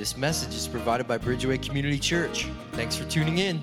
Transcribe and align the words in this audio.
This 0.00 0.16
message 0.16 0.54
is 0.54 0.66
provided 0.66 1.06
by 1.06 1.18
Bridgeway 1.18 1.62
Community 1.62 1.98
Church. 1.98 2.46
Thanks 2.72 2.96
for 2.96 3.04
tuning 3.10 3.36
in. 3.36 3.60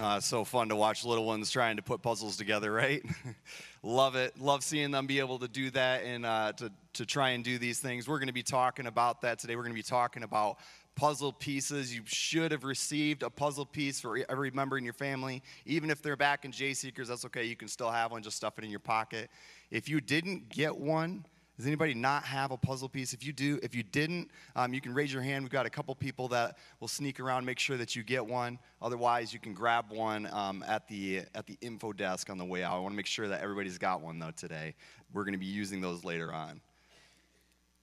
Uh, 0.00 0.20
so 0.20 0.44
fun 0.44 0.68
to 0.68 0.76
watch 0.76 1.04
little 1.04 1.24
ones 1.24 1.50
trying 1.50 1.74
to 1.74 1.82
put 1.82 2.00
puzzles 2.00 2.36
together, 2.36 2.70
right? 2.72 3.02
Love 3.82 4.14
it. 4.14 4.40
Love 4.40 4.62
seeing 4.62 4.92
them 4.92 5.08
be 5.08 5.18
able 5.18 5.40
to 5.40 5.48
do 5.48 5.68
that 5.72 6.04
and 6.04 6.24
uh, 6.24 6.52
to, 6.58 6.70
to 6.92 7.04
try 7.04 7.30
and 7.30 7.42
do 7.42 7.58
these 7.58 7.80
things. 7.80 8.06
We're 8.06 8.20
going 8.20 8.28
to 8.28 8.32
be 8.32 8.44
talking 8.44 8.86
about 8.86 9.22
that 9.22 9.40
today. 9.40 9.56
We're 9.56 9.62
going 9.62 9.74
to 9.74 9.74
be 9.74 9.82
talking 9.82 10.22
about 10.22 10.58
puzzle 10.94 11.32
pieces. 11.32 11.92
You 11.92 12.02
should 12.04 12.52
have 12.52 12.62
received 12.62 13.24
a 13.24 13.30
puzzle 13.30 13.66
piece 13.66 13.98
for 14.00 14.16
every 14.28 14.52
member 14.52 14.78
in 14.78 14.84
your 14.84 14.94
family. 14.94 15.42
Even 15.66 15.90
if 15.90 16.02
they're 16.02 16.16
back 16.16 16.44
in 16.44 16.52
J 16.52 16.72
Seekers, 16.72 17.08
that's 17.08 17.24
okay. 17.24 17.46
You 17.46 17.56
can 17.56 17.66
still 17.66 17.90
have 17.90 18.12
one. 18.12 18.22
Just 18.22 18.36
stuff 18.36 18.58
it 18.58 18.64
in 18.64 18.70
your 18.70 18.78
pocket. 18.78 19.28
If 19.72 19.88
you 19.88 20.00
didn't 20.00 20.50
get 20.50 20.76
one, 20.76 21.24
does 21.60 21.66
anybody 21.66 21.92
not 21.92 22.24
have 22.24 22.52
a 22.52 22.56
puzzle 22.56 22.88
piece? 22.88 23.12
If 23.12 23.22
you 23.22 23.34
do, 23.34 23.60
if 23.62 23.74
you 23.74 23.82
didn't, 23.82 24.30
um, 24.56 24.72
you 24.72 24.80
can 24.80 24.94
raise 24.94 25.12
your 25.12 25.20
hand. 25.20 25.44
We've 25.44 25.52
got 25.52 25.66
a 25.66 25.70
couple 25.70 25.94
people 25.94 26.26
that 26.28 26.56
will 26.80 26.88
sneak 26.88 27.20
around, 27.20 27.44
make 27.44 27.58
sure 27.58 27.76
that 27.76 27.94
you 27.94 28.02
get 28.02 28.24
one. 28.24 28.58
Otherwise, 28.80 29.34
you 29.34 29.40
can 29.40 29.52
grab 29.52 29.92
one 29.92 30.26
um, 30.32 30.64
at 30.66 30.88
the 30.88 31.18
at 31.34 31.46
the 31.46 31.58
info 31.60 31.92
desk 31.92 32.30
on 32.30 32.38
the 32.38 32.44
way 32.46 32.64
out. 32.64 32.76
I 32.76 32.78
want 32.78 32.92
to 32.92 32.96
make 32.96 33.04
sure 33.04 33.28
that 33.28 33.42
everybody's 33.42 33.76
got 33.76 34.00
one 34.00 34.18
though 34.18 34.30
today. 34.30 34.74
We're 35.12 35.24
going 35.24 35.34
to 35.34 35.38
be 35.38 35.44
using 35.44 35.82
those 35.82 36.02
later 36.02 36.32
on. 36.32 36.62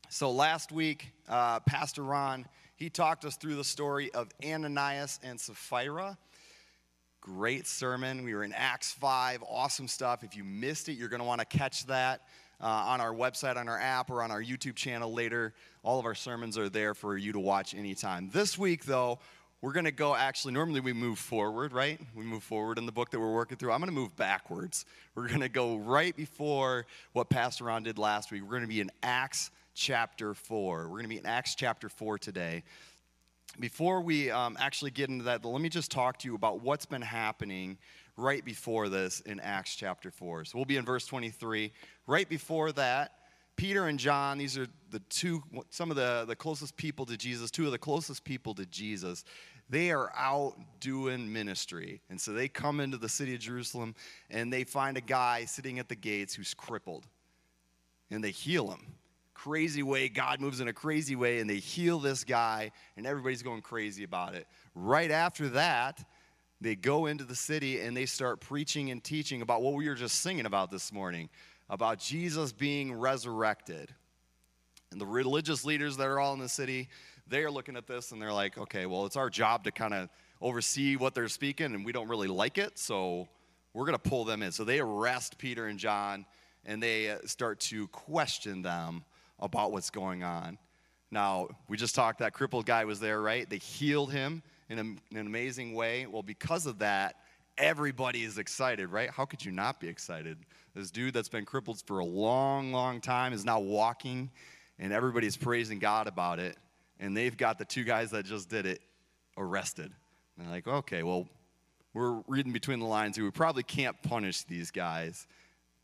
So 0.09 0.31
last 0.31 0.71
week, 0.71 1.11
uh, 1.29 1.59
Pastor 1.59 2.01
Ron 2.01 2.47
he 2.77 2.89
talked 2.89 3.25
us 3.25 3.35
through 3.35 3.55
the 3.55 3.63
story 3.63 4.11
of 4.13 4.29
Ananias 4.43 5.19
and 5.23 5.39
Sapphira. 5.39 6.17
Great 7.21 7.67
sermon. 7.67 8.23
We 8.23 8.33
were 8.33 8.43
in 8.43 8.53
Acts 8.53 8.91
5. 8.93 9.43
Awesome 9.47 9.87
stuff. 9.87 10.23
If 10.23 10.35
you 10.35 10.43
missed 10.43 10.87
it, 10.89 10.93
you're 10.93 11.09
going 11.09 11.19
to 11.19 11.25
want 11.25 11.41
to 11.41 11.45
catch 11.45 11.85
that 11.87 12.21
uh, 12.61 12.65
on 12.65 13.01
our 13.01 13.13
website, 13.13 13.57
on 13.57 13.69
our 13.69 13.79
app, 13.79 14.09
or 14.09 14.23
on 14.23 14.31
our 14.31 14.41
YouTube 14.41 14.75
channel 14.75 15.13
later. 15.13 15.53
All 15.83 15.99
of 15.99 16.05
our 16.05 16.15
sermons 16.15 16.57
are 16.57 16.69
there 16.69 16.93
for 16.93 17.17
you 17.17 17.31
to 17.33 17.39
watch 17.39 17.73
anytime. 17.73 18.29
This 18.31 18.57
week, 18.57 18.85
though, 18.85 19.19
we're 19.61 19.73
going 19.73 19.85
to 19.85 19.91
go 19.91 20.15
actually, 20.15 20.53
normally 20.53 20.79
we 20.79 20.93
move 20.93 21.17
forward, 21.17 21.73
right? 21.73 21.99
We 22.15 22.23
move 22.23 22.43
forward 22.43 22.77
in 22.77 22.85
the 22.85 22.91
book 22.91 23.09
that 23.11 23.19
we're 23.19 23.33
working 23.33 23.57
through. 23.57 23.71
I'm 23.71 23.79
going 23.79 23.89
to 23.89 23.95
move 23.95 24.15
backwards. 24.15 24.85
We're 25.15 25.27
going 25.27 25.41
to 25.41 25.49
go 25.49 25.77
right 25.77 26.15
before 26.15 26.85
what 27.13 27.29
Pastor 27.29 27.65
Ron 27.65 27.83
did 27.83 27.97
last 27.97 28.31
week. 28.31 28.43
We're 28.43 28.49
going 28.49 28.61
to 28.61 28.67
be 28.67 28.81
in 28.81 28.91
Acts 29.01 29.49
chapter 29.73 30.33
4. 30.33 30.83
We're 30.83 30.89
going 30.89 31.03
to 31.03 31.09
be 31.09 31.17
in 31.17 31.25
Acts 31.25 31.55
chapter 31.55 31.89
4 31.89 32.19
today. 32.19 32.63
Before 33.59 34.01
we 34.01 34.29
um, 34.29 34.57
actually 34.59 34.91
get 34.91 35.09
into 35.09 35.23
that, 35.25 35.43
let 35.43 35.61
me 35.61 35.69
just 35.69 35.89
talk 35.89 36.19
to 36.19 36.27
you 36.27 36.35
about 36.35 36.61
what's 36.61 36.85
been 36.85 37.01
happening 37.01 37.79
right 38.17 38.43
before 38.43 38.89
this 38.89 39.21
in 39.21 39.39
Acts 39.39 39.75
chapter 39.75 40.11
4. 40.11 40.45
So 40.45 40.57
we'll 40.57 40.65
be 40.65 40.77
in 40.77 40.85
verse 40.85 41.05
23. 41.05 41.71
Right 42.07 42.27
before 42.27 42.71
that, 42.73 43.13
Peter 43.55 43.87
and 43.87 43.97
John, 43.97 44.37
these 44.37 44.57
are 44.57 44.67
the 44.91 44.99
two, 45.09 45.41
some 45.69 45.89
of 45.89 45.97
the, 45.97 46.25
the 46.27 46.35
closest 46.35 46.75
people 46.77 47.05
to 47.05 47.15
Jesus, 47.15 47.49
two 47.49 47.65
of 47.65 47.71
the 47.71 47.77
closest 47.77 48.23
people 48.23 48.53
to 48.55 48.65
Jesus. 48.65 49.23
They 49.69 49.91
are 49.91 50.11
out 50.15 50.55
doing 50.79 51.31
ministry. 51.31 52.01
And 52.09 52.19
so 52.19 52.33
they 52.33 52.47
come 52.47 52.79
into 52.79 52.97
the 52.97 53.09
city 53.09 53.33
of 53.33 53.39
Jerusalem 53.39 53.95
and 54.29 54.51
they 54.51 54.63
find 54.63 54.97
a 54.97 55.01
guy 55.01 55.45
sitting 55.45 55.79
at 55.79 55.89
the 55.89 55.95
gates 55.95 56.33
who's 56.33 56.53
crippled. 56.53 57.05
And 58.09 58.23
they 58.23 58.31
heal 58.31 58.69
him. 58.71 58.93
Crazy 59.33 59.83
way, 59.83 60.09
God 60.09 60.41
moves 60.41 60.61
in 60.61 60.67
a 60.67 60.73
crazy 60.73 61.15
way, 61.15 61.37
and 61.37 61.47
they 61.47 61.57
heal 61.57 61.99
this 61.99 62.23
guy, 62.23 62.71
and 62.95 63.05
everybody's 63.05 63.43
going 63.43 63.61
crazy 63.61 64.03
about 64.03 64.33
it. 64.33 64.47
Right 64.73 65.11
after 65.11 65.49
that, 65.49 66.03
they 66.59 66.75
go 66.75 67.05
into 67.05 67.23
the 67.23 67.35
city 67.35 67.81
and 67.81 67.95
they 67.95 68.05
start 68.05 68.41
preaching 68.41 68.89
and 68.91 69.03
teaching 69.03 69.41
about 69.41 69.61
what 69.61 69.73
we 69.73 69.87
were 69.87 69.95
just 69.95 70.21
singing 70.21 70.45
about 70.45 70.71
this 70.71 70.91
morning 70.91 71.29
about 71.69 71.99
Jesus 71.99 72.51
being 72.51 72.93
resurrected. 72.93 73.93
And 74.91 75.01
the 75.01 75.05
religious 75.05 75.65
leaders 75.65 75.97
that 75.97 76.07
are 76.07 76.19
all 76.19 76.33
in 76.33 76.39
the 76.39 76.49
city, 76.49 76.89
they 77.27 77.43
are 77.43 77.51
looking 77.51 77.75
at 77.75 77.87
this 77.87 78.11
and 78.11 78.21
they're 78.21 78.33
like, 78.33 78.57
okay, 78.57 78.85
well, 78.85 79.05
it's 79.05 79.17
our 79.17 79.29
job 79.29 79.65
to 79.65 79.71
kind 79.71 79.93
of 79.93 80.09
oversee 80.41 80.95
what 80.95 81.13
they're 81.13 81.27
speaking, 81.27 81.73
and 81.73 81.83
we 81.83 81.91
don't 81.91 82.07
really 82.07 82.27
like 82.27 82.57
it, 82.57 82.77
so 82.77 83.27
we're 83.73 83.85
going 83.85 83.97
to 83.97 84.09
pull 84.09 84.23
them 84.23 84.43
in. 84.43 84.51
So 84.51 84.63
they 84.63 84.79
arrest 84.79 85.37
Peter 85.37 85.67
and 85.67 85.77
John 85.77 86.25
and 86.67 86.83
they 86.83 87.09
uh, 87.09 87.17
start 87.25 87.59
to 87.61 87.87
question 87.87 88.61
them 88.61 89.03
about 89.39 89.71
what's 89.71 89.89
going 89.89 90.23
on. 90.23 90.57
Now, 91.09 91.47
we 91.69 91.77
just 91.77 91.95
talked, 91.95 92.19
that 92.19 92.33
crippled 92.33 92.65
guy 92.65 92.83
was 92.85 92.99
there, 92.99 93.21
right? 93.21 93.49
They 93.49 93.57
healed 93.57 94.11
him 94.11 94.43
in, 94.69 94.79
a, 94.79 94.81
in 94.81 95.17
an 95.17 95.27
amazing 95.27 95.73
way. 95.73 96.05
Well, 96.05 96.23
because 96.23 96.65
of 96.65 96.79
that, 96.79 97.15
everybody 97.57 98.23
is 98.23 98.37
excited, 98.37 98.89
right? 98.89 99.09
How 99.09 99.25
could 99.25 99.43
you 99.43 99.51
not 99.51 99.79
be 99.79 99.87
excited? 99.87 100.37
This 100.75 100.91
dude 100.91 101.13
that's 101.13 101.29
been 101.29 101.45
crippled 101.45 101.81
for 101.85 101.99
a 101.99 102.05
long, 102.05 102.71
long 102.71 103.01
time 103.01 103.33
is 103.33 103.43
now 103.43 103.59
walking, 103.59 104.29
and 104.79 104.93
everybody's 104.93 105.37
praising 105.37 105.79
God 105.79 106.07
about 106.07 106.39
it. 106.39 106.57
And 106.99 107.15
they've 107.15 107.35
got 107.35 107.57
the 107.57 107.65
two 107.65 107.83
guys 107.83 108.11
that 108.11 108.25
just 108.25 108.49
did 108.49 108.65
it 108.65 108.81
arrested. 109.37 109.91
And 110.37 110.45
they're 110.45 110.53
like, 110.53 110.67
okay, 110.67 111.03
well, 111.03 111.27
we're 111.93 112.21
reading 112.27 112.53
between 112.53 112.79
the 112.79 112.85
lines 112.85 113.15
here. 113.15 113.25
We 113.25 113.31
probably 113.31 113.63
can't 113.63 113.99
punish 114.03 114.43
these 114.43 114.69
guys, 114.71 115.27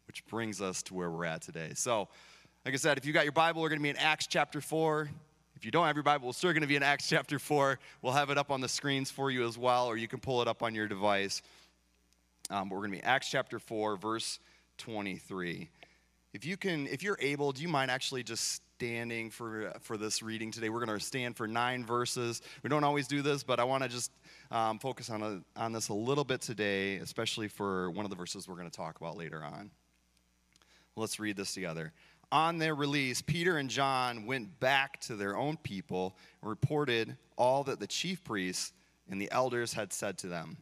which 0.06 0.26
brings 0.28 0.62
us 0.62 0.84
to 0.84 0.94
where 0.94 1.10
we're 1.10 1.26
at 1.26 1.42
today. 1.42 1.72
So, 1.76 2.08
like 2.66 2.74
I 2.74 2.78
said, 2.78 2.98
if 2.98 3.06
you 3.06 3.14
got 3.14 3.26
your 3.26 3.34
Bible, 3.34 3.62
we're 3.62 3.70
going 3.70 3.80
to 3.80 3.84
be 3.84 3.90
in 3.90 3.98
Acts 3.98 4.28
chapter 4.28 4.62
4. 4.62 5.10
If 5.63 5.66
you 5.66 5.72
don't 5.72 5.88
have 5.88 5.96
your 5.96 6.03
Bible, 6.03 6.28
we're 6.28 6.34
still 6.34 6.51
going 6.51 6.63
to 6.63 6.68
be 6.68 6.75
in 6.75 6.84
Acts 6.84 7.07
chapter 7.07 7.40
4. 7.40 7.79
We'll 8.01 8.12
have 8.12 8.29
it 8.29 8.38
up 8.38 8.51
on 8.51 8.59
the 8.59 8.68
screens 8.68 9.09
for 9.09 9.31
you 9.31 9.47
as 9.47 9.57
well, 9.57 9.85
or 9.85 9.96
you 9.96 10.09
can 10.09 10.19
pull 10.19 10.41
it 10.41 10.47
up 10.50 10.62
on 10.62 10.75
your 10.75 10.90
device. 10.90 11.41
Um, 12.50 12.68
but 12.68 12.75
we're 12.75 12.81
going 12.81 12.91
to 12.91 12.97
be 12.97 13.03
Acts 13.03 13.29
chapter 13.29 13.59
4, 13.59 13.96
verse 13.96 14.40
23. 14.79 15.69
If 16.34 16.46
you 16.46 16.57
can, 16.57 16.85
if 16.88 17.01
you're 17.01 17.18
able, 17.22 17.53
do 17.53 17.62
you 17.62 17.69
mind 17.69 17.91
actually 17.91 18.24
just 18.24 18.62
standing 18.75 19.29
for 19.29 19.72
for 19.79 19.96
this 19.96 20.22
reading 20.22 20.51
today? 20.51 20.68
We're 20.68 20.85
going 20.85 21.00
to 21.00 21.06
stand 21.06 21.38
for 21.38 21.47
nine 21.47 21.85
verses. 21.85 22.41
We 22.62 22.69
don't 22.69 22.84
always 22.84 23.07
do 23.07 23.22
this, 23.22 23.41
but 23.44 23.62
I 23.62 23.63
want 23.63 23.84
to 23.84 23.90
just 23.90 24.12
um, 24.51 24.80
focus 24.80 25.09
on 25.09 25.24
a, 25.24 25.41
on 25.56 25.72
this 25.72 25.88
a 25.88 25.94
little 25.94 26.25
bit 26.25 26.41
today, 26.41 26.97
especially 26.97 27.47
for 27.47 27.90
one 27.90 28.06
of 28.06 28.09
the 28.09 28.18
verses 28.18 28.50
we're 28.50 28.56
going 28.56 28.69
to 28.69 28.75
talk 28.75 29.00
about 29.00 29.16
later 29.16 29.41
on. 29.41 29.72
Let's 30.97 31.22
read 31.22 31.38
this 31.38 31.53
together 31.53 31.94
on 32.34 32.58
their 32.58 32.74
release, 32.74 33.22
Peter 33.22 33.58
and 33.58 33.70
John 33.70 34.26
went 34.26 34.60
back 34.60 35.00
to 35.02 35.16
their 35.16 35.38
own 35.38 35.56
people 35.56 36.18
and 36.42 36.50
reported 36.50 37.16
all 37.38 37.64
that 37.66 37.80
the 37.80 37.86
chief 37.86 38.24
priests 38.24 38.74
and 39.08 39.22
the 39.22 39.32
elders 39.32 39.74
had 39.74 39.94
said 39.94 40.18
to 40.18 40.28
them. 40.28 40.58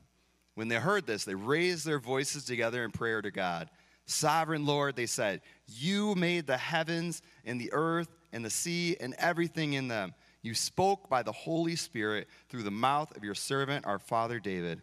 When 0.56 0.68
they 0.68 0.76
heard 0.76 1.08
this, 1.08 1.24
they 1.24 1.34
raised 1.34 1.86
their 1.86 1.98
voices 1.98 2.44
together 2.44 2.84
in 2.84 2.92
prayer 2.92 3.22
to 3.22 3.32
God. 3.32 3.70
Sovereign 4.06 4.66
Lord, 4.66 4.98
they 4.98 5.06
said, 5.06 5.40
You 5.66 6.14
made 6.16 6.46
the 6.46 6.58
heavens 6.58 7.22
and 7.46 7.60
the 7.60 7.72
earth 7.72 8.10
and 8.34 8.44
the 8.44 8.50
sea 8.50 8.98
and 9.00 9.16
everything 9.18 9.72
in 9.72 9.88
them. 9.88 10.14
You 10.42 10.54
spoke 10.54 11.10
by 11.10 11.24
the 11.24 11.32
Holy 11.32 11.78
Spirit 11.78 12.28
through 12.50 12.64
the 12.64 12.72
mouth 12.72 13.16
of 13.16 13.24
your 13.24 13.36
servant, 13.36 13.86
our 13.86 14.00
father 14.00 14.42
David. 14.42 14.82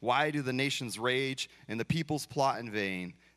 Why 0.00 0.32
do 0.32 0.42
the 0.42 0.52
nations 0.52 0.98
rage 0.98 1.48
and 1.68 1.78
the 1.78 1.84
peoples 1.84 2.26
plot 2.26 2.58
in 2.58 2.72
vain? 2.72 3.14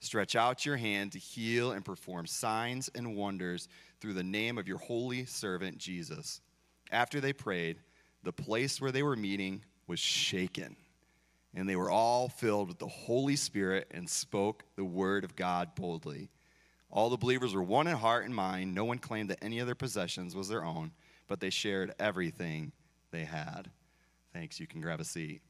Stretch 0.00 0.34
out 0.34 0.64
your 0.64 0.76
hand 0.76 1.12
to 1.12 1.18
heal 1.18 1.72
and 1.72 1.84
perform 1.84 2.26
signs 2.26 2.90
and 2.94 3.16
wonders 3.16 3.68
through 4.00 4.14
the 4.14 4.22
name 4.22 4.56
of 4.56 4.66
your 4.66 4.78
holy 4.78 5.26
servant 5.26 5.76
Jesus. 5.78 6.40
After 6.90 7.20
they 7.20 7.34
prayed, 7.34 7.78
the 8.22 8.32
place 8.32 8.80
where 8.80 8.92
they 8.92 9.02
were 9.02 9.16
meeting 9.16 9.62
was 9.86 10.00
shaken, 10.00 10.76
and 11.54 11.68
they 11.68 11.76
were 11.76 11.90
all 11.90 12.28
filled 12.28 12.68
with 12.68 12.78
the 12.78 12.86
Holy 12.86 13.36
Spirit 13.36 13.88
and 13.90 14.08
spoke 14.08 14.64
the 14.76 14.84
word 14.84 15.24
of 15.24 15.36
God 15.36 15.74
boldly. 15.74 16.30
All 16.90 17.10
the 17.10 17.16
believers 17.16 17.54
were 17.54 17.62
one 17.62 17.86
in 17.86 17.96
heart 17.96 18.24
and 18.24 18.34
mind. 18.34 18.74
No 18.74 18.84
one 18.84 18.98
claimed 18.98 19.30
that 19.30 19.44
any 19.44 19.58
of 19.58 19.66
their 19.66 19.74
possessions 19.74 20.34
was 20.34 20.48
their 20.48 20.64
own, 20.64 20.92
but 21.28 21.40
they 21.40 21.50
shared 21.50 21.94
everything 22.00 22.72
they 23.10 23.24
had. 23.24 23.70
Thanks. 24.32 24.58
You 24.58 24.66
can 24.66 24.80
grab 24.80 25.00
a 25.00 25.04
seat. 25.04 25.42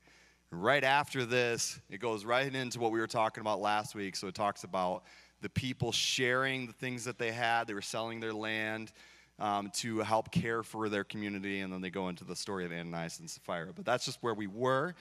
Right 0.52 0.82
after 0.82 1.24
this, 1.24 1.78
it 1.90 1.98
goes 2.00 2.24
right 2.24 2.52
into 2.52 2.80
what 2.80 2.90
we 2.90 2.98
were 2.98 3.06
talking 3.06 3.40
about 3.40 3.60
last 3.60 3.94
week. 3.94 4.16
So 4.16 4.26
it 4.26 4.34
talks 4.34 4.64
about 4.64 5.04
the 5.42 5.48
people 5.48 5.92
sharing 5.92 6.66
the 6.66 6.72
things 6.72 7.04
that 7.04 7.18
they 7.18 7.30
had. 7.30 7.68
They 7.68 7.74
were 7.74 7.80
selling 7.80 8.18
their 8.18 8.32
land 8.32 8.90
um, 9.38 9.70
to 9.76 10.00
help 10.00 10.32
care 10.32 10.62
for 10.62 10.88
their 10.88 11.04
community. 11.04 11.60
And 11.60 11.72
then 11.72 11.80
they 11.80 11.90
go 11.90 12.08
into 12.08 12.24
the 12.24 12.34
story 12.34 12.64
of 12.64 12.72
Ananias 12.72 13.20
and 13.20 13.30
Sapphira. 13.30 13.72
But 13.74 13.84
that's 13.84 14.04
just 14.04 14.22
where 14.22 14.34
we 14.34 14.48
were 14.48 14.94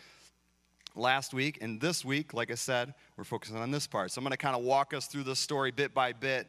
last 0.96 1.34
week. 1.34 1.58
And 1.62 1.82
this 1.82 2.06
week, 2.06 2.34
like 2.34 2.52
I 2.52 2.56
said, 2.56 2.94
we're 3.18 3.24
focusing 3.24 3.58
on 3.58 3.72
this 3.72 3.88
part. 3.88 4.12
So 4.12 4.20
I'm 4.20 4.24
going 4.24 4.32
to 4.32 4.38
kind 4.38 4.56
of 4.56 4.64
walk 4.64 4.94
us 4.94 5.08
through 5.08 5.24
this 5.24 5.40
story 5.40 5.72
bit 5.72 5.94
by 5.94 6.14
bit. 6.14 6.48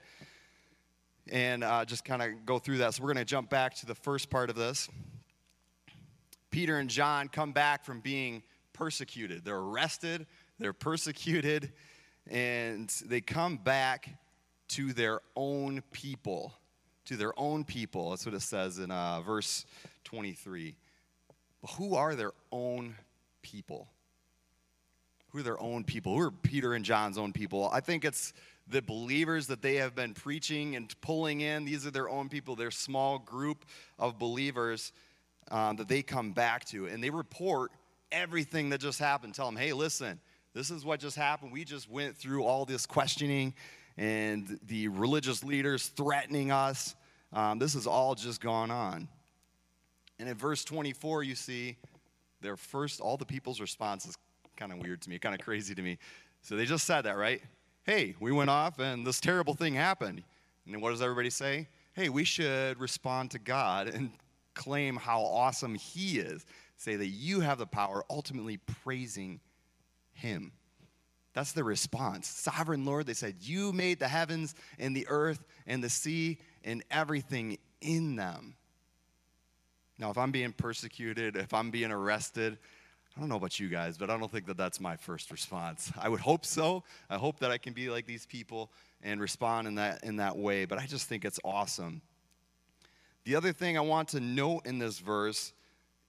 and 1.30 1.64
uh, 1.64 1.84
just 1.84 2.04
kind 2.04 2.22
of 2.22 2.44
go 2.44 2.58
through 2.58 2.78
that. 2.78 2.94
So 2.94 3.02
we're 3.02 3.12
going 3.12 3.24
to 3.24 3.30
jump 3.30 3.50
back 3.50 3.74
to 3.76 3.86
the 3.86 3.94
first 3.94 4.30
part 4.30 4.50
of 4.50 4.56
this. 4.56 4.88
Peter 6.50 6.78
and 6.78 6.90
John 6.90 7.28
come 7.28 7.52
back 7.52 7.84
from 7.84 8.00
being 8.00 8.42
persecuted. 8.80 9.44
They're 9.44 9.58
arrested, 9.58 10.26
they're 10.58 10.72
persecuted, 10.72 11.70
and 12.26 12.88
they 13.04 13.20
come 13.20 13.58
back 13.58 14.08
to 14.68 14.94
their 14.94 15.20
own 15.36 15.82
people. 15.92 16.54
To 17.06 17.16
their 17.16 17.38
own 17.38 17.64
people. 17.64 18.10
That's 18.10 18.24
what 18.24 18.34
it 18.34 18.40
says 18.40 18.78
in 18.78 18.90
uh, 18.90 19.20
verse 19.20 19.66
23. 20.04 20.76
But 21.60 21.72
who 21.72 21.94
are 21.94 22.14
their 22.14 22.32
own 22.50 22.94
people? 23.42 23.88
Who 25.30 25.40
are 25.40 25.42
their 25.42 25.60
own 25.60 25.84
people? 25.84 26.16
Who 26.16 26.22
are 26.22 26.30
Peter 26.30 26.72
and 26.72 26.82
John's 26.84 27.18
own 27.18 27.34
people? 27.34 27.68
I 27.70 27.80
think 27.80 28.06
it's 28.06 28.32
the 28.66 28.80
believers 28.80 29.48
that 29.48 29.60
they 29.60 29.76
have 29.76 29.94
been 29.94 30.14
preaching 30.14 30.74
and 30.76 30.98
pulling 31.02 31.42
in. 31.42 31.66
These 31.66 31.84
are 31.86 31.90
their 31.90 32.08
own 32.08 32.30
people, 32.30 32.56
their 32.56 32.70
small 32.70 33.18
group 33.18 33.66
of 33.98 34.18
believers 34.18 34.92
um, 35.50 35.76
that 35.76 35.88
they 35.88 36.02
come 36.02 36.32
back 36.32 36.64
to. 36.66 36.86
And 36.86 37.04
they 37.04 37.10
report 37.10 37.72
everything 38.12 38.70
that 38.70 38.80
just 38.80 38.98
happened. 38.98 39.34
Tell 39.34 39.46
them, 39.46 39.56
hey, 39.56 39.72
listen, 39.72 40.20
this 40.54 40.70
is 40.70 40.84
what 40.84 41.00
just 41.00 41.16
happened. 41.16 41.52
We 41.52 41.64
just 41.64 41.90
went 41.90 42.16
through 42.16 42.44
all 42.44 42.64
this 42.64 42.86
questioning 42.86 43.54
and 43.96 44.58
the 44.66 44.88
religious 44.88 45.44
leaders 45.44 45.88
threatening 45.88 46.50
us. 46.50 46.94
Um, 47.32 47.58
this 47.58 47.74
has 47.74 47.86
all 47.86 48.14
just 48.14 48.40
gone 48.40 48.70
on. 48.70 49.08
And 50.18 50.28
in 50.28 50.36
verse 50.36 50.64
24, 50.64 51.22
you 51.22 51.34
see 51.34 51.76
their 52.40 52.56
first, 52.56 53.00
all 53.00 53.16
the 53.16 53.24
people's 53.24 53.60
response 53.60 54.06
is 54.06 54.16
kind 54.56 54.72
of 54.72 54.78
weird 54.78 55.00
to 55.02 55.10
me, 55.10 55.18
kind 55.18 55.34
of 55.34 55.40
crazy 55.40 55.74
to 55.74 55.82
me. 55.82 55.98
So 56.42 56.56
they 56.56 56.64
just 56.64 56.86
said 56.86 57.02
that, 57.02 57.16
right? 57.16 57.42
Hey, 57.84 58.14
we 58.20 58.32
went 58.32 58.50
off 58.50 58.78
and 58.78 59.06
this 59.06 59.20
terrible 59.20 59.54
thing 59.54 59.74
happened. 59.74 60.22
And 60.66 60.82
what 60.82 60.90
does 60.90 61.02
everybody 61.02 61.30
say? 61.30 61.68
Hey, 61.94 62.08
we 62.08 62.24
should 62.24 62.78
respond 62.78 63.30
to 63.32 63.38
God 63.38 63.88
and 63.88 64.10
claim 64.54 64.96
how 64.96 65.20
awesome 65.22 65.74
He 65.74 66.18
is. 66.18 66.44
Say 66.80 66.96
that 66.96 67.08
you 67.08 67.40
have 67.40 67.58
the 67.58 67.66
power, 67.66 68.06
ultimately 68.08 68.56
praising 68.56 69.40
Him. 70.14 70.52
That's 71.34 71.52
the 71.52 71.62
response. 71.62 72.26
Sovereign 72.26 72.86
Lord, 72.86 73.04
they 73.04 73.12
said, 73.12 73.34
You 73.38 73.74
made 73.74 73.98
the 73.98 74.08
heavens 74.08 74.54
and 74.78 74.96
the 74.96 75.06
earth 75.10 75.44
and 75.66 75.84
the 75.84 75.90
sea 75.90 76.38
and 76.64 76.82
everything 76.90 77.58
in 77.82 78.16
them. 78.16 78.54
Now, 79.98 80.08
if 80.08 80.16
I'm 80.16 80.30
being 80.30 80.54
persecuted, 80.54 81.36
if 81.36 81.52
I'm 81.52 81.70
being 81.70 81.92
arrested, 81.92 82.56
I 83.14 83.20
don't 83.20 83.28
know 83.28 83.36
about 83.36 83.60
you 83.60 83.68
guys, 83.68 83.98
but 83.98 84.08
I 84.08 84.16
don't 84.16 84.32
think 84.32 84.46
that 84.46 84.56
that's 84.56 84.80
my 84.80 84.96
first 84.96 85.30
response. 85.30 85.92
I 86.00 86.08
would 86.08 86.20
hope 86.20 86.46
so. 86.46 86.82
I 87.10 87.18
hope 87.18 87.40
that 87.40 87.50
I 87.50 87.58
can 87.58 87.74
be 87.74 87.90
like 87.90 88.06
these 88.06 88.24
people 88.24 88.72
and 89.02 89.20
respond 89.20 89.68
in 89.68 89.74
that, 89.74 90.02
in 90.02 90.16
that 90.16 90.38
way, 90.38 90.64
but 90.64 90.78
I 90.78 90.86
just 90.86 91.10
think 91.10 91.26
it's 91.26 91.40
awesome. 91.44 92.00
The 93.24 93.34
other 93.34 93.52
thing 93.52 93.76
I 93.76 93.82
want 93.82 94.08
to 94.08 94.20
note 94.20 94.64
in 94.64 94.78
this 94.78 94.98
verse 94.98 95.52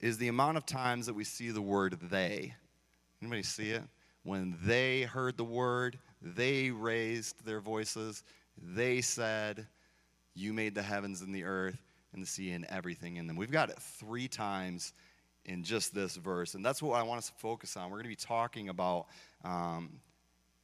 is 0.02 0.18
the 0.18 0.28
amount 0.28 0.56
of 0.58 0.66
times 0.66 1.06
that 1.06 1.14
we 1.14 1.24
see 1.24 1.50
the 1.50 1.62
word 1.62 1.96
they. 2.10 2.54
Anybody 3.22 3.44
see 3.44 3.70
it? 3.70 3.84
When 4.24 4.58
they 4.62 5.02
heard 5.02 5.36
the 5.36 5.44
word, 5.44 5.98
they 6.20 6.70
raised 6.70 7.46
their 7.46 7.60
voices. 7.60 8.24
They 8.60 9.00
said, 9.00 9.66
You 10.34 10.52
made 10.52 10.74
the 10.74 10.82
heavens 10.82 11.22
and 11.22 11.34
the 11.34 11.44
earth 11.44 11.80
and 12.12 12.22
the 12.22 12.26
sea 12.26 12.50
and 12.50 12.64
everything 12.66 13.16
in 13.16 13.26
them. 13.26 13.36
We've 13.36 13.50
got 13.50 13.70
it 13.70 13.78
three 13.78 14.28
times 14.28 14.92
in 15.44 15.62
just 15.62 15.94
this 15.94 16.16
verse. 16.16 16.54
And 16.54 16.64
that's 16.64 16.82
what 16.82 16.94
I 16.94 17.02
want 17.02 17.18
us 17.18 17.28
to 17.28 17.34
focus 17.36 17.76
on. 17.76 17.84
We're 17.84 17.98
going 17.98 18.04
to 18.04 18.08
be 18.10 18.16
talking 18.16 18.68
about 18.68 19.06
um, 19.44 20.00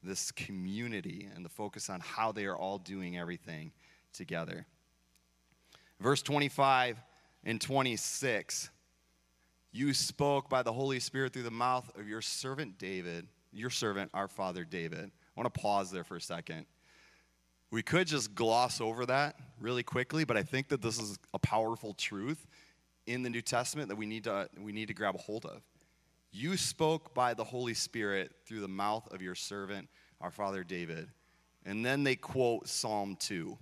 this 0.02 0.30
community 0.32 1.28
and 1.34 1.44
the 1.44 1.48
focus 1.48 1.90
on 1.90 2.00
how 2.00 2.32
they 2.32 2.44
are 2.44 2.56
all 2.56 2.78
doing 2.78 3.18
everything 3.18 3.72
together. 4.12 4.66
Verse 6.00 6.22
25 6.22 7.00
and 7.44 7.60
26 7.60 8.70
You 9.78 9.94
spoke 9.94 10.50
by 10.50 10.64
the 10.64 10.72
Holy 10.72 10.98
Spirit 10.98 11.32
through 11.32 11.44
the 11.44 11.52
mouth 11.52 11.88
of 11.96 12.08
your 12.08 12.20
servant 12.20 12.78
David, 12.78 13.28
your 13.52 13.70
servant, 13.70 14.10
our 14.12 14.26
father 14.26 14.64
David. 14.64 15.04
I 15.04 15.40
want 15.40 15.54
to 15.54 15.60
pause 15.60 15.92
there 15.92 16.02
for 16.02 16.16
a 16.16 16.20
second. 16.20 16.66
We 17.70 17.84
could 17.84 18.08
just 18.08 18.34
gloss 18.34 18.80
over 18.80 19.06
that 19.06 19.36
really 19.60 19.84
quickly, 19.84 20.24
but 20.24 20.36
I 20.36 20.42
think 20.42 20.66
that 20.70 20.82
this 20.82 20.98
is 20.98 21.16
a 21.32 21.38
powerful 21.38 21.94
truth 21.94 22.44
in 23.06 23.22
the 23.22 23.30
New 23.30 23.40
Testament 23.40 23.88
that 23.90 23.94
we 23.94 24.04
need 24.04 24.24
to, 24.24 24.48
we 24.60 24.72
need 24.72 24.88
to 24.88 24.94
grab 24.94 25.14
a 25.14 25.18
hold 25.18 25.46
of. 25.46 25.62
You 26.32 26.56
spoke 26.56 27.14
by 27.14 27.32
the 27.32 27.44
Holy 27.44 27.74
Spirit 27.74 28.32
through 28.46 28.62
the 28.62 28.66
mouth 28.66 29.06
of 29.12 29.22
your 29.22 29.36
servant, 29.36 29.88
our 30.20 30.32
father 30.32 30.64
David. 30.64 31.08
And 31.64 31.86
then 31.86 32.02
they 32.02 32.16
quote 32.16 32.66
Psalm 32.66 33.14
2. 33.20 33.56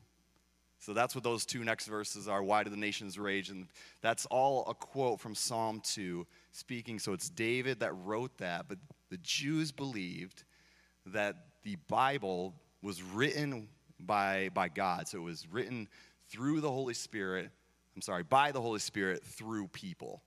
So 0.87 0.93
that's 0.93 1.17
what 1.17 1.25
those 1.25 1.45
two 1.45 1.65
next 1.65 1.89
verses 1.89 2.29
are. 2.29 2.45
Why 2.45 2.63
do 2.63 2.71
the 2.71 2.77
nations 2.77 3.19
rage? 3.19 3.51
And 3.51 3.67
that's 4.03 4.25
all 4.27 4.65
a 4.69 4.75
quote 4.75 5.19
from 5.19 5.35
Psalm 5.35 5.81
2 5.83 6.25
speaking. 6.53 7.01
So 7.01 7.13
it's 7.13 7.29
David 7.29 7.81
that 7.81 7.93
wrote 8.05 8.39
that. 8.39 8.67
But 8.69 8.79
the 9.11 9.19
Jews 9.19 9.73
believed 9.73 10.45
that 11.07 11.35
the 11.65 11.77
Bible 11.89 12.55
was 12.83 13.03
written 13.03 13.67
by, 13.99 14.51
by 14.55 14.69
God. 14.69 15.09
So 15.09 15.19
it 15.19 15.23
was 15.23 15.49
written 15.51 15.89
through 16.29 16.61
the 16.61 16.71
Holy 16.71 16.95
Spirit 16.95 17.51
I'm 17.97 18.03
sorry, 18.03 18.23
by 18.23 18.53
the 18.53 18.61
Holy 18.61 18.79
Spirit 18.79 19.25
through 19.25 19.69
people. 19.69 20.21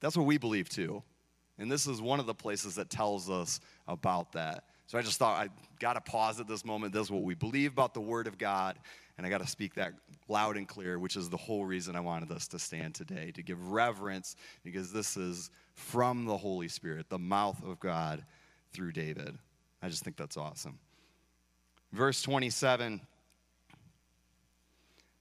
That's 0.00 0.16
what 0.16 0.26
we 0.26 0.36
believe 0.36 0.68
too. 0.68 1.02
And 1.58 1.70
this 1.70 1.86
is 1.86 2.02
one 2.02 2.18
of 2.18 2.26
the 2.26 2.34
places 2.34 2.74
that 2.74 2.90
tells 2.90 3.30
us 3.30 3.60
about 3.86 4.32
that. 4.32 4.64
So 4.86 4.98
I 4.98 5.02
just 5.02 5.18
thought 5.18 5.38
I 5.38 5.48
got 5.78 5.94
to 5.94 6.00
pause 6.00 6.40
at 6.40 6.46
this 6.46 6.64
moment. 6.64 6.92
This 6.92 7.02
is 7.02 7.10
what 7.10 7.22
we 7.22 7.34
believe 7.34 7.72
about 7.72 7.94
the 7.94 8.00
Word 8.00 8.26
of 8.26 8.36
God, 8.36 8.78
and 9.16 9.26
I 9.26 9.30
got 9.30 9.40
to 9.40 9.46
speak 9.46 9.74
that 9.74 9.92
loud 10.28 10.56
and 10.56 10.68
clear, 10.68 10.98
which 10.98 11.16
is 11.16 11.30
the 11.30 11.36
whole 11.36 11.64
reason 11.64 11.96
I 11.96 12.00
wanted 12.00 12.30
us 12.30 12.48
to 12.48 12.58
stand 12.58 12.94
today, 12.94 13.30
to 13.32 13.42
give 13.42 13.70
reverence, 13.70 14.36
because 14.64 14.92
this 14.92 15.16
is 15.16 15.50
from 15.74 16.26
the 16.26 16.36
Holy 16.36 16.68
Spirit, 16.68 17.08
the 17.08 17.18
mouth 17.18 17.62
of 17.64 17.80
God 17.80 18.24
through 18.72 18.92
David. 18.92 19.36
I 19.82 19.88
just 19.88 20.04
think 20.04 20.16
that's 20.16 20.36
awesome. 20.36 20.78
Verse 21.92 22.22
27 22.22 23.00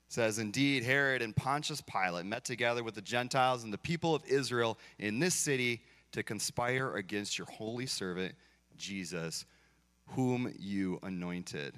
says, 0.07 0.39
Indeed, 0.39 0.83
Herod 0.83 1.21
and 1.21 1.35
Pontius 1.35 1.81
Pilate 1.81 2.25
met 2.25 2.43
together 2.43 2.83
with 2.83 2.95
the 2.95 3.01
Gentiles 3.01 3.63
and 3.63 3.73
the 3.73 3.77
people 3.77 4.13
of 4.13 4.23
Israel 4.25 4.77
in 4.99 5.19
this 5.19 5.35
city 5.35 5.81
to 6.11 6.23
conspire 6.23 6.95
against 6.95 7.37
your 7.37 7.47
holy 7.47 7.85
servant, 7.85 8.35
Jesus, 8.81 9.45
whom 10.07 10.53
you 10.59 10.99
anointed. 11.03 11.75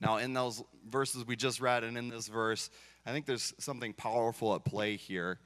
Now, 0.00 0.18
in 0.18 0.34
those 0.34 0.62
verses 0.88 1.26
we 1.26 1.36
just 1.36 1.60
read, 1.60 1.82
and 1.82 1.96
in 1.96 2.08
this 2.08 2.28
verse, 2.28 2.70
I 3.06 3.12
think 3.12 3.26
there's 3.26 3.54
something 3.58 3.92
powerful 3.92 4.54
at 4.54 4.64
play 4.64 4.96
here. 4.96 5.38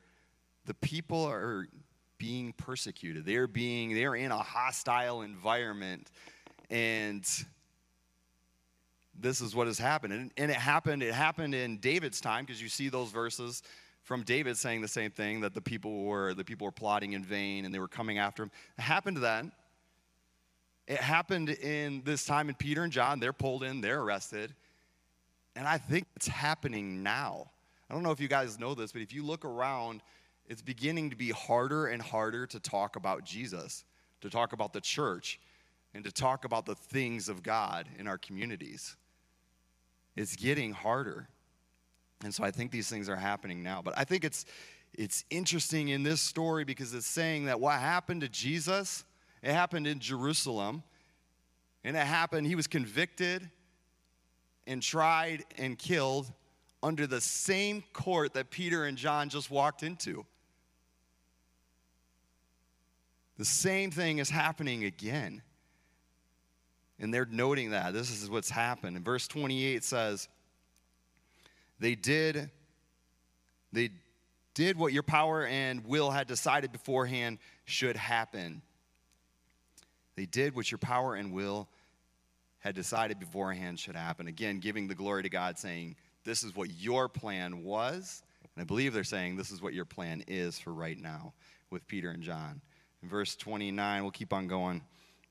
The 0.66 0.74
people 0.74 1.24
are 1.24 1.68
being 2.18 2.52
persecuted. 2.52 3.24
They're 3.24 3.46
being, 3.46 3.94
they're 3.94 4.16
in 4.16 4.32
a 4.32 4.38
hostile 4.38 5.22
environment. 5.22 6.10
And 6.68 7.24
this 9.18 9.40
is 9.40 9.54
what 9.54 9.66
has 9.66 9.78
happened. 9.78 10.12
And, 10.12 10.32
and 10.36 10.50
it 10.50 10.56
happened, 10.56 11.02
it 11.02 11.14
happened 11.14 11.54
in 11.54 11.78
David's 11.78 12.20
time, 12.20 12.44
because 12.44 12.60
you 12.60 12.68
see 12.68 12.88
those 12.88 13.10
verses 13.10 13.62
from 14.02 14.22
David 14.22 14.56
saying 14.56 14.80
the 14.80 14.88
same 14.88 15.10
thing 15.10 15.40
that 15.40 15.54
the 15.54 15.60
people 15.60 16.04
were 16.04 16.34
the 16.34 16.44
people 16.44 16.64
were 16.64 16.72
plotting 16.72 17.12
in 17.12 17.22
vain 17.22 17.64
and 17.64 17.74
they 17.74 17.78
were 17.78 17.88
coming 17.88 18.18
after 18.18 18.42
him. 18.42 18.50
It 18.78 18.82
happened 18.82 19.18
then. 19.18 19.52
It 20.86 20.98
happened 20.98 21.50
in 21.50 22.02
this 22.04 22.24
time 22.24 22.48
in 22.48 22.54
Peter 22.54 22.82
and 22.82 22.92
John. 22.92 23.20
They're 23.20 23.32
pulled 23.32 23.62
in, 23.62 23.80
they're 23.80 24.00
arrested. 24.00 24.54
And 25.56 25.66
I 25.66 25.78
think 25.78 26.06
it's 26.16 26.28
happening 26.28 27.02
now. 27.02 27.50
I 27.88 27.94
don't 27.94 28.02
know 28.02 28.12
if 28.12 28.20
you 28.20 28.28
guys 28.28 28.58
know 28.58 28.74
this, 28.74 28.92
but 28.92 29.02
if 29.02 29.12
you 29.12 29.24
look 29.24 29.44
around, 29.44 30.02
it's 30.46 30.62
beginning 30.62 31.10
to 31.10 31.16
be 31.16 31.30
harder 31.30 31.86
and 31.86 32.00
harder 32.00 32.46
to 32.46 32.60
talk 32.60 32.96
about 32.96 33.24
Jesus, 33.24 33.84
to 34.20 34.30
talk 34.30 34.52
about 34.52 34.72
the 34.72 34.80
church, 34.80 35.40
and 35.94 36.04
to 36.04 36.12
talk 36.12 36.44
about 36.44 36.66
the 36.66 36.74
things 36.74 37.28
of 37.28 37.42
God 37.42 37.88
in 37.98 38.06
our 38.06 38.18
communities. 38.18 38.96
It's 40.16 40.36
getting 40.36 40.72
harder. 40.72 41.28
And 42.22 42.34
so 42.34 42.44
I 42.44 42.50
think 42.50 42.70
these 42.70 42.88
things 42.88 43.08
are 43.08 43.16
happening 43.16 43.62
now. 43.62 43.82
But 43.82 43.94
I 43.96 44.04
think 44.04 44.24
it's 44.24 44.44
it's 44.92 45.24
interesting 45.30 45.88
in 45.88 46.02
this 46.02 46.20
story 46.20 46.64
because 46.64 46.92
it's 46.94 47.06
saying 47.06 47.44
that 47.44 47.60
what 47.60 47.78
happened 47.78 48.22
to 48.22 48.28
Jesus, 48.28 49.04
it 49.42 49.52
happened 49.52 49.86
in 49.86 50.00
Jerusalem. 50.00 50.82
And 51.82 51.96
it 51.96 52.06
happened, 52.06 52.46
he 52.46 52.54
was 52.54 52.66
convicted 52.66 53.48
and 54.66 54.82
tried 54.82 55.44
and 55.56 55.78
killed 55.78 56.30
under 56.82 57.06
the 57.06 57.20
same 57.20 57.82
court 57.92 58.34
that 58.34 58.50
Peter 58.50 58.84
and 58.84 58.96
John 58.96 59.28
just 59.28 59.50
walked 59.50 59.82
into. 59.82 60.24
The 63.38 63.44
same 63.44 63.90
thing 63.90 64.18
is 64.18 64.28
happening 64.28 64.84
again. 64.84 65.42
And 66.98 67.12
they're 67.12 67.26
noting 67.26 67.70
that. 67.70 67.94
This 67.94 68.10
is 68.10 68.28
what's 68.28 68.50
happened. 68.50 68.96
And 68.96 69.04
verse 69.04 69.26
28 69.26 69.82
says, 69.82 70.28
They 71.78 71.94
did, 71.94 72.50
they 73.72 73.90
did 74.52 74.76
what 74.76 74.92
your 74.92 75.02
power 75.02 75.46
and 75.46 75.86
will 75.86 76.10
had 76.10 76.26
decided 76.26 76.72
beforehand 76.72 77.38
should 77.64 77.96
happen. 77.96 78.60
They 80.16 80.26
did 80.26 80.54
what 80.54 80.70
your 80.70 80.78
power 80.78 81.14
and 81.14 81.32
will 81.32 81.68
had 82.58 82.74
decided 82.74 83.18
beforehand 83.18 83.78
should 83.78 83.96
happen. 83.96 84.26
Again, 84.26 84.60
giving 84.60 84.86
the 84.86 84.94
glory 84.94 85.22
to 85.22 85.28
God, 85.28 85.58
saying, 85.58 85.96
This 86.24 86.44
is 86.44 86.54
what 86.54 86.70
your 86.78 87.08
plan 87.08 87.64
was. 87.64 88.22
And 88.54 88.62
I 88.62 88.64
believe 88.64 88.92
they're 88.92 89.04
saying, 89.04 89.36
This 89.36 89.50
is 89.50 89.62
what 89.62 89.74
your 89.74 89.84
plan 89.84 90.22
is 90.28 90.58
for 90.58 90.72
right 90.72 90.98
now 90.98 91.32
with 91.70 91.86
Peter 91.86 92.10
and 92.10 92.22
John. 92.22 92.60
In 93.02 93.08
verse 93.08 93.34
29, 93.36 94.02
we'll 94.02 94.10
keep 94.10 94.32
on 94.32 94.46
going. 94.46 94.82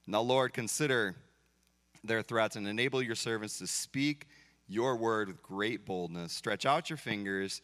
Now, 0.08 0.22
Lord, 0.22 0.54
consider 0.54 1.16
their 2.04 2.24
threats 2.24 2.56
and 2.56 2.68
enable 2.68 3.02
your 3.02 3.16
servants 3.16 3.60
to 3.60 3.68
speak 3.68 4.28
your 4.68 4.96
word 4.96 5.28
with 5.28 5.44
great 5.44 5.86
boldness. 5.86 6.32
Stretch 6.32 6.66
out 6.66 6.90
your 6.90 6.98
fingers, 6.98 7.62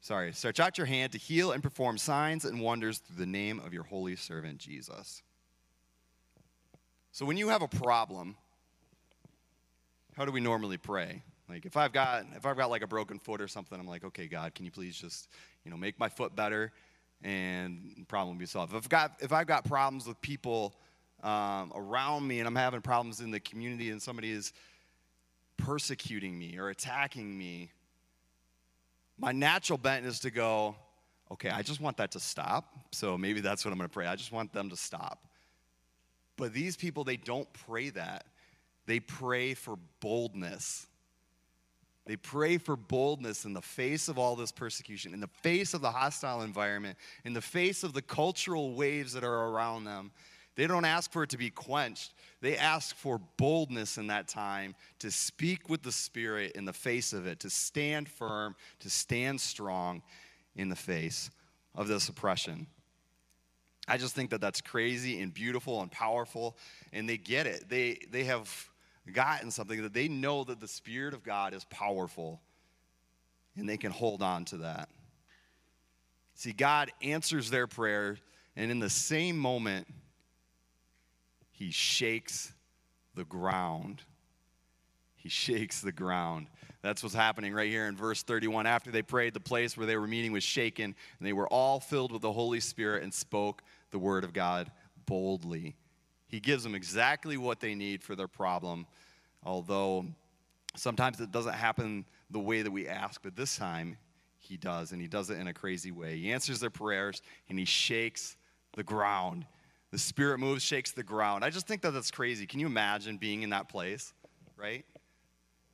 sorry, 0.00 0.32
stretch 0.32 0.60
out 0.60 0.78
your 0.78 0.86
hand 0.86 1.12
to 1.12 1.18
heal 1.18 1.52
and 1.52 1.62
perform 1.62 1.98
signs 1.98 2.44
and 2.44 2.60
wonders 2.60 2.98
through 2.98 3.16
the 3.16 3.26
name 3.26 3.60
of 3.60 3.72
your 3.72 3.84
holy 3.84 4.16
servant 4.16 4.58
Jesus. 4.58 5.22
So, 7.12 7.26
when 7.26 7.36
you 7.36 7.48
have 7.48 7.62
a 7.62 7.68
problem, 7.68 8.36
how 10.16 10.24
do 10.24 10.32
we 10.32 10.40
normally 10.40 10.76
pray? 10.76 11.22
Like 11.48 11.66
if 11.66 11.76
I've 11.76 11.92
got 11.92 12.26
if 12.36 12.46
I've 12.46 12.56
got 12.56 12.70
like 12.70 12.82
a 12.82 12.86
broken 12.86 13.18
foot 13.18 13.40
or 13.40 13.48
something, 13.48 13.78
I'm 13.78 13.86
like, 13.86 14.04
okay, 14.04 14.28
God, 14.28 14.54
can 14.54 14.64
you 14.64 14.70
please 14.70 14.96
just 14.96 15.28
you 15.64 15.70
know 15.70 15.76
make 15.76 15.98
my 15.98 16.08
foot 16.08 16.36
better 16.36 16.72
and 17.22 18.06
problem 18.08 18.38
be 18.38 18.46
solved. 18.46 18.72
If 18.72 18.84
I've 18.84 18.88
got 18.88 19.12
if 19.20 19.32
I've 19.32 19.46
got 19.46 19.64
problems 19.64 20.06
with 20.06 20.20
people 20.20 20.74
um, 21.22 21.72
around 21.74 22.26
me 22.26 22.38
and 22.38 22.46
I'm 22.46 22.54
having 22.54 22.80
problems 22.80 23.20
in 23.20 23.30
the 23.30 23.40
community 23.40 23.90
and 23.90 24.00
somebody 24.00 24.30
is 24.30 24.52
persecuting 25.56 26.38
me 26.38 26.56
or 26.58 26.68
attacking 26.68 27.36
me, 27.36 27.72
my 29.18 29.32
natural 29.32 29.76
bent 29.76 30.06
is 30.06 30.20
to 30.20 30.30
go, 30.30 30.76
okay, 31.32 31.50
I 31.50 31.62
just 31.62 31.80
want 31.80 31.96
that 31.98 32.12
to 32.12 32.20
stop. 32.20 32.72
So 32.92 33.18
maybe 33.18 33.40
that's 33.40 33.64
what 33.64 33.72
I'm 33.72 33.78
going 33.78 33.88
to 33.88 33.92
pray. 33.92 34.06
I 34.06 34.16
just 34.16 34.32
want 34.32 34.52
them 34.52 34.70
to 34.70 34.76
stop. 34.76 35.26
But 36.40 36.54
these 36.54 36.76
people, 36.76 37.04
they 37.04 37.18
don't 37.18 37.50
pray 37.52 37.90
that. 37.90 38.24
They 38.86 38.98
pray 38.98 39.54
for 39.54 39.78
boldness. 40.00 40.86
They 42.06 42.16
pray 42.16 42.56
for 42.58 42.76
boldness 42.76 43.44
in 43.44 43.52
the 43.52 43.60
face 43.60 44.08
of 44.08 44.18
all 44.18 44.34
this 44.34 44.50
persecution, 44.50 45.14
in 45.14 45.20
the 45.20 45.28
face 45.42 45.74
of 45.74 45.82
the 45.82 45.90
hostile 45.90 46.42
environment, 46.42 46.96
in 47.24 47.34
the 47.34 47.42
face 47.42 47.84
of 47.84 47.92
the 47.92 48.02
cultural 48.02 48.74
waves 48.74 49.12
that 49.12 49.22
are 49.22 49.48
around 49.48 49.84
them. 49.84 50.10
They 50.56 50.66
don't 50.66 50.84
ask 50.86 51.12
for 51.12 51.22
it 51.22 51.30
to 51.30 51.38
be 51.38 51.50
quenched. 51.50 52.14
They 52.40 52.56
ask 52.56 52.96
for 52.96 53.20
boldness 53.36 53.98
in 53.98 54.08
that 54.08 54.26
time 54.26 54.74
to 54.98 55.10
speak 55.10 55.68
with 55.68 55.82
the 55.82 55.92
Spirit 55.92 56.52
in 56.52 56.64
the 56.64 56.72
face 56.72 57.12
of 57.12 57.26
it, 57.26 57.38
to 57.40 57.50
stand 57.50 58.08
firm, 58.08 58.56
to 58.80 58.90
stand 58.90 59.40
strong 59.40 60.02
in 60.56 60.68
the 60.68 60.76
face 60.76 61.30
of 61.74 61.86
this 61.86 62.08
oppression. 62.08 62.66
I 63.90 63.96
just 63.96 64.14
think 64.14 64.30
that 64.30 64.40
that's 64.40 64.60
crazy 64.60 65.20
and 65.20 65.34
beautiful 65.34 65.82
and 65.82 65.90
powerful, 65.90 66.56
and 66.92 67.08
they 67.08 67.16
get 67.16 67.48
it. 67.48 67.68
They, 67.68 67.98
they 68.12 68.22
have 68.22 68.48
gotten 69.12 69.50
something 69.50 69.82
that 69.82 69.92
they 69.92 70.06
know 70.06 70.44
that 70.44 70.60
the 70.60 70.68
Spirit 70.68 71.12
of 71.12 71.24
God 71.24 71.54
is 71.54 71.64
powerful 71.64 72.40
and 73.56 73.68
they 73.68 73.76
can 73.76 73.90
hold 73.90 74.22
on 74.22 74.44
to 74.46 74.58
that. 74.58 74.88
See, 76.34 76.52
God 76.52 76.92
answers 77.02 77.50
their 77.50 77.66
prayer, 77.66 78.16
and 78.54 78.70
in 78.70 78.78
the 78.78 78.88
same 78.88 79.36
moment, 79.36 79.88
He 81.50 81.72
shakes 81.72 82.52
the 83.16 83.24
ground. 83.24 84.02
He 85.16 85.28
shakes 85.28 85.80
the 85.80 85.90
ground. 85.90 86.46
That's 86.80 87.02
what's 87.02 87.14
happening 87.14 87.52
right 87.52 87.68
here 87.68 87.86
in 87.88 87.96
verse 87.96 88.22
31. 88.22 88.66
After 88.66 88.92
they 88.92 89.02
prayed, 89.02 89.34
the 89.34 89.40
place 89.40 89.76
where 89.76 89.84
they 89.84 89.96
were 89.96 90.06
meeting 90.06 90.30
was 90.32 90.44
shaken, 90.44 90.84
and 90.84 91.26
they 91.26 91.32
were 91.32 91.48
all 91.48 91.80
filled 91.80 92.12
with 92.12 92.22
the 92.22 92.32
Holy 92.32 92.60
Spirit 92.60 93.02
and 93.02 93.12
spoke 93.12 93.62
the 93.90 93.98
word 93.98 94.24
of 94.24 94.32
God 94.32 94.70
boldly. 95.06 95.76
He 96.26 96.40
gives 96.40 96.62
them 96.62 96.74
exactly 96.74 97.36
what 97.36 97.60
they 97.60 97.74
need 97.74 98.02
for 98.02 98.14
their 98.14 98.28
problem, 98.28 98.86
although 99.42 100.06
sometimes 100.76 101.20
it 101.20 101.32
doesn't 101.32 101.54
happen 101.54 102.04
the 102.30 102.38
way 102.38 102.62
that 102.62 102.70
we 102.70 102.86
ask, 102.86 103.20
but 103.22 103.34
this 103.34 103.56
time 103.56 103.96
he 104.38 104.56
does, 104.56 104.92
and 104.92 105.00
he 105.00 105.08
does 105.08 105.30
it 105.30 105.38
in 105.38 105.48
a 105.48 105.52
crazy 105.52 105.90
way. 105.90 106.16
He 106.16 106.32
answers 106.32 106.60
their 106.60 106.70
prayers, 106.70 107.20
and 107.48 107.58
he 107.58 107.64
shakes 107.64 108.36
the 108.74 108.82
ground. 108.82 109.44
The 109.90 109.98
Spirit 109.98 110.38
moves, 110.38 110.62
shakes 110.62 110.92
the 110.92 111.02
ground. 111.02 111.44
I 111.44 111.50
just 111.50 111.66
think 111.66 111.82
that 111.82 111.90
that's 111.90 112.10
crazy. 112.10 112.46
Can 112.46 112.60
you 112.60 112.66
imagine 112.66 113.16
being 113.16 113.42
in 113.42 113.50
that 113.50 113.68
place, 113.68 114.14
right? 114.56 114.84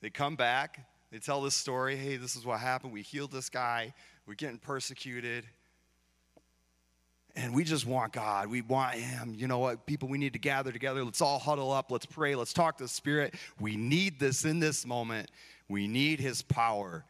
They 0.00 0.11
come 0.11 0.37
back, 0.37 0.87
they 1.12 1.18
tell 1.18 1.42
this 1.42 1.54
story 1.54 1.96
hey, 1.96 2.16
this 2.16 2.37
is 2.37 2.44
what 2.44 2.61
happened. 2.61 2.92
We 2.92 3.02
healed 3.02 3.32
this 3.32 3.49
guy, 3.49 3.94
we're 4.26 4.35
getting 4.35 4.58
persecuted 4.58 5.46
and 7.36 7.54
we 7.54 7.64
just 7.64 7.86
want 7.86 8.12
God. 8.12 8.48
We 8.48 8.62
want 8.62 8.94
Him. 8.94 9.34
You 9.36 9.46
know 9.46 9.58
what, 9.58 9.86
people, 9.86 10.08
we 10.08 10.18
need 10.18 10.32
to 10.32 10.38
gather 10.38 10.72
together. 10.72 11.04
Let's 11.04 11.20
all 11.20 11.38
huddle 11.38 11.70
up. 11.70 11.90
Let's 11.90 12.06
pray. 12.06 12.34
Let's 12.34 12.54
talk 12.54 12.78
to 12.78 12.84
the 12.84 12.88
Spirit. 12.88 13.34
We 13.60 13.76
need 13.76 14.18
this 14.18 14.44
in 14.44 14.58
this 14.58 14.86
moment. 14.86 15.30
We 15.68 15.86
need 15.86 16.18
His 16.18 16.42
power. 16.42 17.04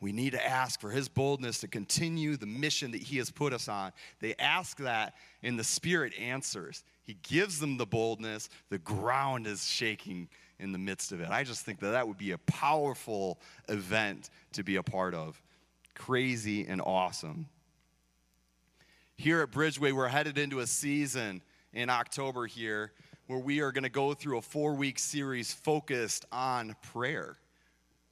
We 0.00 0.12
need 0.12 0.32
to 0.32 0.44
ask 0.44 0.80
for 0.80 0.90
His 0.90 1.08
boldness 1.08 1.60
to 1.60 1.68
continue 1.68 2.36
the 2.36 2.46
mission 2.46 2.90
that 2.90 3.02
He 3.02 3.18
has 3.18 3.30
put 3.30 3.52
us 3.52 3.68
on. 3.68 3.92
They 4.20 4.34
ask 4.38 4.76
that, 4.78 5.14
and 5.42 5.58
the 5.58 5.64
Spirit 5.64 6.12
answers. 6.18 6.82
He 7.04 7.16
gives 7.22 7.60
them 7.60 7.78
the 7.78 7.86
boldness. 7.86 8.48
The 8.70 8.78
ground 8.78 9.46
is 9.46 9.64
shaking 9.64 10.28
in 10.58 10.72
the 10.72 10.78
midst 10.78 11.12
of 11.12 11.20
it. 11.20 11.28
I 11.30 11.44
just 11.44 11.64
think 11.64 11.78
that 11.80 11.90
that 11.90 12.06
would 12.06 12.18
be 12.18 12.32
a 12.32 12.38
powerful 12.38 13.38
event 13.68 14.30
to 14.52 14.64
be 14.64 14.76
a 14.76 14.82
part 14.82 15.14
of. 15.14 15.40
Crazy 15.94 16.66
and 16.66 16.80
awesome 16.80 17.46
here 19.18 19.40
at 19.42 19.50
Bridgeway, 19.50 19.92
we're 19.92 20.06
headed 20.06 20.38
into 20.38 20.60
a 20.60 20.66
season 20.66 21.42
in 21.72 21.90
October 21.90 22.46
here 22.46 22.92
where 23.26 23.40
we 23.40 23.60
are 23.60 23.72
going 23.72 23.82
to 23.82 23.90
go 23.90 24.14
through 24.14 24.38
a 24.38 24.40
four 24.40 24.74
week 24.74 24.96
series 24.96 25.52
focused 25.52 26.24
on 26.30 26.76
prayer. 26.92 27.36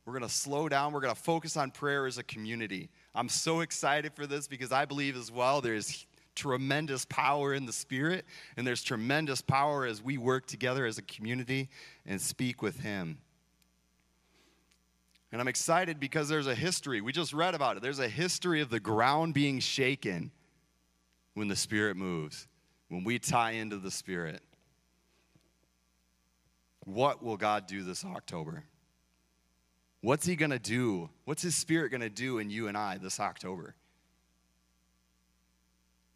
We're 0.04 0.12
going 0.12 0.28
to 0.28 0.34
slow 0.34 0.68
down, 0.68 0.92
we're 0.92 1.00
going 1.00 1.14
to 1.14 1.20
focus 1.20 1.56
on 1.56 1.70
prayer 1.70 2.06
as 2.06 2.18
a 2.18 2.24
community. 2.24 2.90
I'm 3.14 3.28
so 3.28 3.60
excited 3.60 4.14
for 4.14 4.26
this 4.26 4.48
because 4.48 4.72
I 4.72 4.84
believe 4.84 5.16
as 5.16 5.30
well 5.30 5.60
there's 5.60 6.06
tremendous 6.34 7.04
power 7.04 7.54
in 7.54 7.66
the 7.66 7.72
Spirit, 7.72 8.24
and 8.56 8.66
there's 8.66 8.82
tremendous 8.82 9.40
power 9.40 9.86
as 9.86 10.02
we 10.02 10.18
work 10.18 10.46
together 10.46 10.86
as 10.86 10.98
a 10.98 11.02
community 11.02 11.70
and 12.04 12.20
speak 12.20 12.62
with 12.62 12.80
Him. 12.80 13.18
And 15.30 15.40
I'm 15.40 15.48
excited 15.48 16.00
because 16.00 16.28
there's 16.28 16.46
a 16.48 16.54
history. 16.54 17.00
We 17.00 17.12
just 17.12 17.32
read 17.32 17.54
about 17.54 17.76
it. 17.76 17.82
There's 17.82 18.00
a 18.00 18.08
history 18.08 18.60
of 18.60 18.70
the 18.70 18.80
ground 18.80 19.34
being 19.34 19.60
shaken 19.60 20.32
when 21.36 21.48
the 21.48 21.54
Spirit 21.54 21.98
moves, 21.98 22.48
when 22.88 23.04
we 23.04 23.18
tie 23.18 23.50
into 23.50 23.76
the 23.76 23.90
Spirit. 23.90 24.40
What 26.86 27.22
will 27.22 27.36
God 27.36 27.66
do 27.66 27.82
this 27.82 28.06
October? 28.06 28.64
What's 30.00 30.24
He 30.24 30.34
going 30.34 30.50
to 30.50 30.58
do? 30.58 31.10
What's 31.26 31.42
His 31.42 31.54
Spirit 31.54 31.90
going 31.90 32.00
to 32.00 32.08
do 32.08 32.38
in 32.38 32.48
you 32.48 32.68
and 32.68 32.76
I 32.76 32.96
this 32.96 33.20
October? 33.20 33.74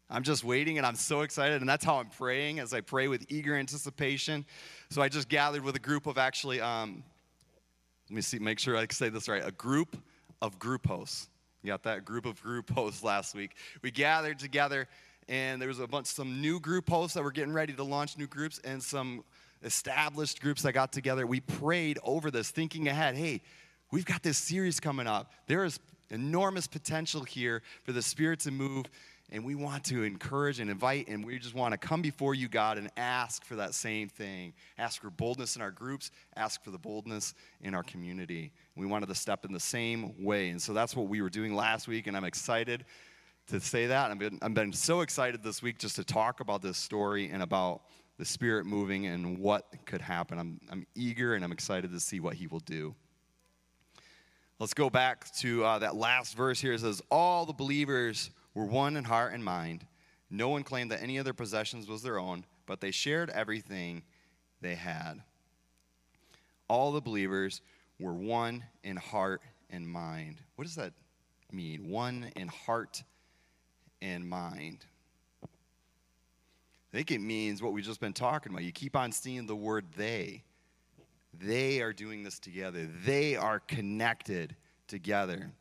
I'm 0.09 0.23
just 0.23 0.43
waiting 0.43 0.79
and 0.79 0.87
I'm 0.87 0.95
so 0.95 1.21
excited, 1.21 1.61
and 1.61 1.69
that's 1.69 1.85
how 1.85 1.97
I'm 1.97 2.09
praying 2.09 2.59
as 2.59 2.73
I 2.73 2.81
pray 2.81 3.07
with 3.07 3.27
eager 3.29 3.55
anticipation. 3.55 4.43
So 4.89 5.03
I 5.03 5.07
just 5.07 5.29
gathered 5.29 5.63
with 5.63 5.75
a 5.75 5.79
group 5.79 6.07
of 6.07 6.17
actually, 6.17 6.61
um, 6.61 7.03
let 8.09 8.15
me 8.15 8.21
see, 8.21 8.39
make 8.39 8.57
sure 8.57 8.75
I 8.75 8.87
say 8.89 9.09
this 9.09 9.29
right, 9.29 9.45
a 9.45 9.51
group 9.51 9.97
of 10.41 10.57
group 10.57 10.87
hosts. 10.87 11.29
You 11.61 11.67
got 11.67 11.83
that 11.83 12.05
group 12.05 12.25
of 12.25 12.41
group 12.41 12.71
hosts 12.71 13.03
last 13.03 13.35
week. 13.35 13.51
We 13.83 13.91
gathered 13.91 14.39
together 14.39 14.87
and 15.29 15.61
there 15.61 15.67
was 15.67 15.79
a 15.79 15.87
bunch 15.87 16.07
some 16.07 16.41
new 16.41 16.59
group 16.59 16.89
hosts 16.89 17.13
that 17.15 17.23
were 17.23 17.31
getting 17.31 17.53
ready 17.53 17.73
to 17.73 17.83
launch 17.83 18.17
new 18.17 18.27
groups 18.27 18.59
and 18.63 18.81
some 18.81 19.23
established 19.63 20.41
groups 20.41 20.61
that 20.63 20.73
got 20.73 20.91
together. 20.91 21.27
We 21.27 21.39
prayed 21.39 21.99
over 22.03 22.31
this 22.31 22.49
thinking 22.49 22.87
ahead 22.87 23.15
hey 23.15 23.41
we've 23.91 24.05
got 24.05 24.23
this 24.23 24.37
series 24.37 24.79
coming 24.79 25.07
up. 25.07 25.31
There 25.47 25.65
is 25.65 25.79
enormous 26.09 26.67
potential 26.67 27.23
here 27.23 27.61
for 27.83 27.91
the 27.91 28.01
spirit 28.01 28.39
to 28.41 28.51
move 28.51 28.85
and 29.33 29.45
we 29.45 29.55
want 29.55 29.85
to 29.85 30.03
encourage 30.03 30.59
and 30.59 30.69
invite 30.69 31.07
and 31.07 31.25
we 31.25 31.39
just 31.39 31.55
want 31.55 31.71
to 31.71 31.77
come 31.77 32.01
before 32.01 32.35
you 32.35 32.49
god 32.49 32.77
and 32.77 32.89
ask 32.97 33.45
for 33.45 33.55
that 33.55 33.73
same 33.73 34.09
thing. 34.09 34.53
Ask 34.77 35.01
for 35.01 35.09
boldness 35.09 35.55
in 35.55 35.61
our 35.61 35.71
groups 35.71 36.11
ask 36.35 36.63
for 36.63 36.71
the 36.71 36.77
boldness 36.77 37.33
in 37.61 37.75
our 37.75 37.83
community. 37.83 38.51
We 38.75 38.85
wanted 38.85 39.09
to 39.09 39.15
step 39.15 39.45
in 39.45 39.53
the 39.53 39.59
same 39.59 40.23
way 40.23 40.49
and 40.49 40.61
so 40.61 40.73
that's 40.73 40.95
what 40.95 41.07
we 41.07 41.21
were 41.21 41.29
doing 41.29 41.55
last 41.55 41.87
week 41.87 42.07
and 42.07 42.17
i'm 42.17 42.25
excited 42.25 42.85
to 43.47 43.59
say 43.59 43.87
that. 43.87 44.11
I've 44.11 44.19
been, 44.19 44.39
I've 44.41 44.53
been 44.53 44.73
so 44.73 45.01
excited 45.01 45.43
this 45.43 45.61
week 45.61 45.77
just 45.77 45.95
to 45.97 46.03
talk 46.03 46.39
about 46.39 46.61
this 46.61 46.77
story 46.77 47.29
and 47.29 47.43
about 47.43 47.81
the 48.17 48.25
Spirit 48.25 48.65
moving 48.65 49.07
and 49.07 49.37
what 49.39 49.65
could 49.85 50.01
happen. 50.01 50.37
I'm, 50.37 50.59
I'm 50.69 50.85
eager 50.95 51.35
and 51.35 51.43
I'm 51.43 51.51
excited 51.51 51.91
to 51.91 51.99
see 51.99 52.19
what 52.19 52.35
He 52.35 52.47
will 52.47 52.59
do. 52.59 52.95
Let's 54.59 54.73
go 54.75 54.89
back 54.89 55.33
to 55.37 55.65
uh, 55.65 55.79
that 55.79 55.95
last 55.95 56.37
verse 56.37 56.61
here. 56.61 56.73
It 56.73 56.81
says, 56.81 57.01
All 57.09 57.45
the 57.45 57.53
believers 57.53 58.29
were 58.53 58.65
one 58.65 58.95
in 58.95 59.03
heart 59.03 59.33
and 59.33 59.43
mind. 59.43 59.85
No 60.29 60.49
one 60.49 60.63
claimed 60.63 60.91
that 60.91 61.01
any 61.01 61.17
of 61.17 61.25
their 61.25 61.33
possessions 61.33 61.87
was 61.87 62.03
their 62.03 62.19
own, 62.19 62.45
but 62.65 62.79
they 62.79 62.91
shared 62.91 63.29
everything 63.31 64.03
they 64.61 64.75
had. 64.75 65.23
All 66.69 66.91
the 66.91 67.01
believers 67.01 67.61
were 67.99 68.13
one 68.13 68.63
in 68.83 68.97
heart 68.97 69.41
and 69.69 69.85
mind. 69.85 70.41
What 70.55 70.65
does 70.65 70.75
that 70.75 70.93
mean? 71.51 71.89
One 71.89 72.31
in 72.35 72.47
heart 72.47 73.03
and 74.01 74.27
mind. 74.27 74.85
I 75.43 75.47
think 76.97 77.11
it 77.11 77.19
means 77.19 77.61
what 77.61 77.73
we've 77.73 77.85
just 77.85 78.01
been 78.01 78.13
talking 78.13 78.51
about. 78.51 78.63
You 78.63 78.71
keep 78.71 78.95
on 78.95 79.11
seeing 79.11 79.45
the 79.45 79.55
word 79.55 79.85
they. 79.95 80.43
They 81.33 81.81
are 81.81 81.93
doing 81.93 82.23
this 82.23 82.39
together. 82.39 82.87
They 83.05 83.35
are 83.35 83.59
connected 83.59 84.55
together. 84.87 85.51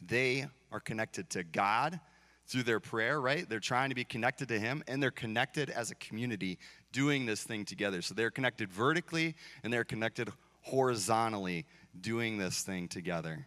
They 0.00 0.46
are 0.70 0.80
connected 0.80 1.28
to 1.30 1.42
God 1.42 1.98
through 2.46 2.62
their 2.62 2.80
prayer, 2.80 3.20
right? 3.20 3.48
They're 3.48 3.60
trying 3.60 3.88
to 3.90 3.94
be 3.94 4.04
connected 4.04 4.48
to 4.48 4.58
Him, 4.58 4.82
and 4.86 5.02
they're 5.02 5.10
connected 5.10 5.70
as 5.70 5.90
a 5.90 5.94
community 5.96 6.58
doing 6.92 7.26
this 7.26 7.42
thing 7.42 7.64
together. 7.64 8.02
So 8.02 8.14
they're 8.14 8.30
connected 8.30 8.72
vertically 8.72 9.36
and 9.62 9.72
they're 9.72 9.84
connected 9.84 10.30
horizontally 10.62 11.66
doing 12.00 12.38
this 12.38 12.62
thing 12.62 12.88
together. 12.88 13.46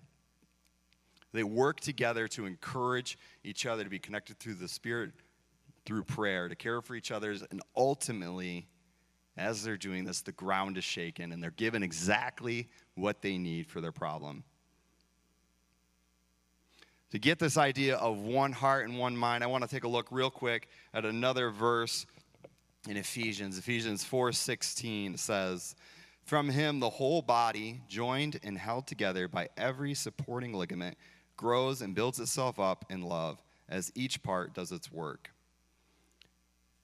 They 1.33 1.43
work 1.43 1.79
together 1.79 2.27
to 2.29 2.45
encourage 2.45 3.17
each 3.43 3.65
other 3.65 3.83
to 3.83 3.89
be 3.89 3.99
connected 3.99 4.39
through 4.39 4.55
the 4.55 4.67
Spirit, 4.67 5.11
through 5.85 6.03
prayer, 6.03 6.47
to 6.47 6.55
care 6.55 6.81
for 6.81 6.95
each 6.95 7.11
other, 7.11 7.35
and 7.51 7.61
ultimately, 7.75 8.67
as 9.35 9.63
they're 9.63 9.77
doing 9.77 10.05
this, 10.05 10.21
the 10.21 10.31
ground 10.31 10.77
is 10.77 10.83
shaken 10.83 11.31
and 11.31 11.41
they're 11.41 11.51
given 11.51 11.81
exactly 11.81 12.69
what 12.95 13.21
they 13.21 13.37
need 13.37 13.67
for 13.67 13.81
their 13.81 13.91
problem. 13.91 14.43
To 17.11 17.19
get 17.19 17.37
this 17.37 17.57
idea 17.57 17.97
of 17.97 18.19
one 18.19 18.51
heart 18.51 18.87
and 18.87 18.97
one 18.97 19.15
mind, 19.15 19.43
I 19.43 19.47
want 19.47 19.63
to 19.63 19.69
take 19.69 19.83
a 19.83 19.87
look 19.87 20.07
real 20.11 20.31
quick 20.31 20.67
at 20.93 21.05
another 21.05 21.51
verse 21.51 22.05
in 22.87 22.97
Ephesians. 22.97 23.57
Ephesians 23.57 24.03
4:16 24.03 25.17
says, 25.17 25.75
"From 26.23 26.49
him 26.49 26.79
the 26.79 26.89
whole 26.89 27.21
body, 27.21 27.81
joined 27.87 28.39
and 28.43 28.57
held 28.57 28.87
together 28.87 29.27
by 29.27 29.49
every 29.57 29.93
supporting 29.93 30.53
ligament, 30.53 30.97
grows 31.37 31.81
and 31.81 31.95
builds 31.95 32.19
itself 32.19 32.59
up 32.59 32.85
in 32.89 33.01
love 33.01 33.41
as 33.69 33.91
each 33.95 34.21
part 34.23 34.53
does 34.53 34.71
its 34.71 34.91
work." 34.91 35.31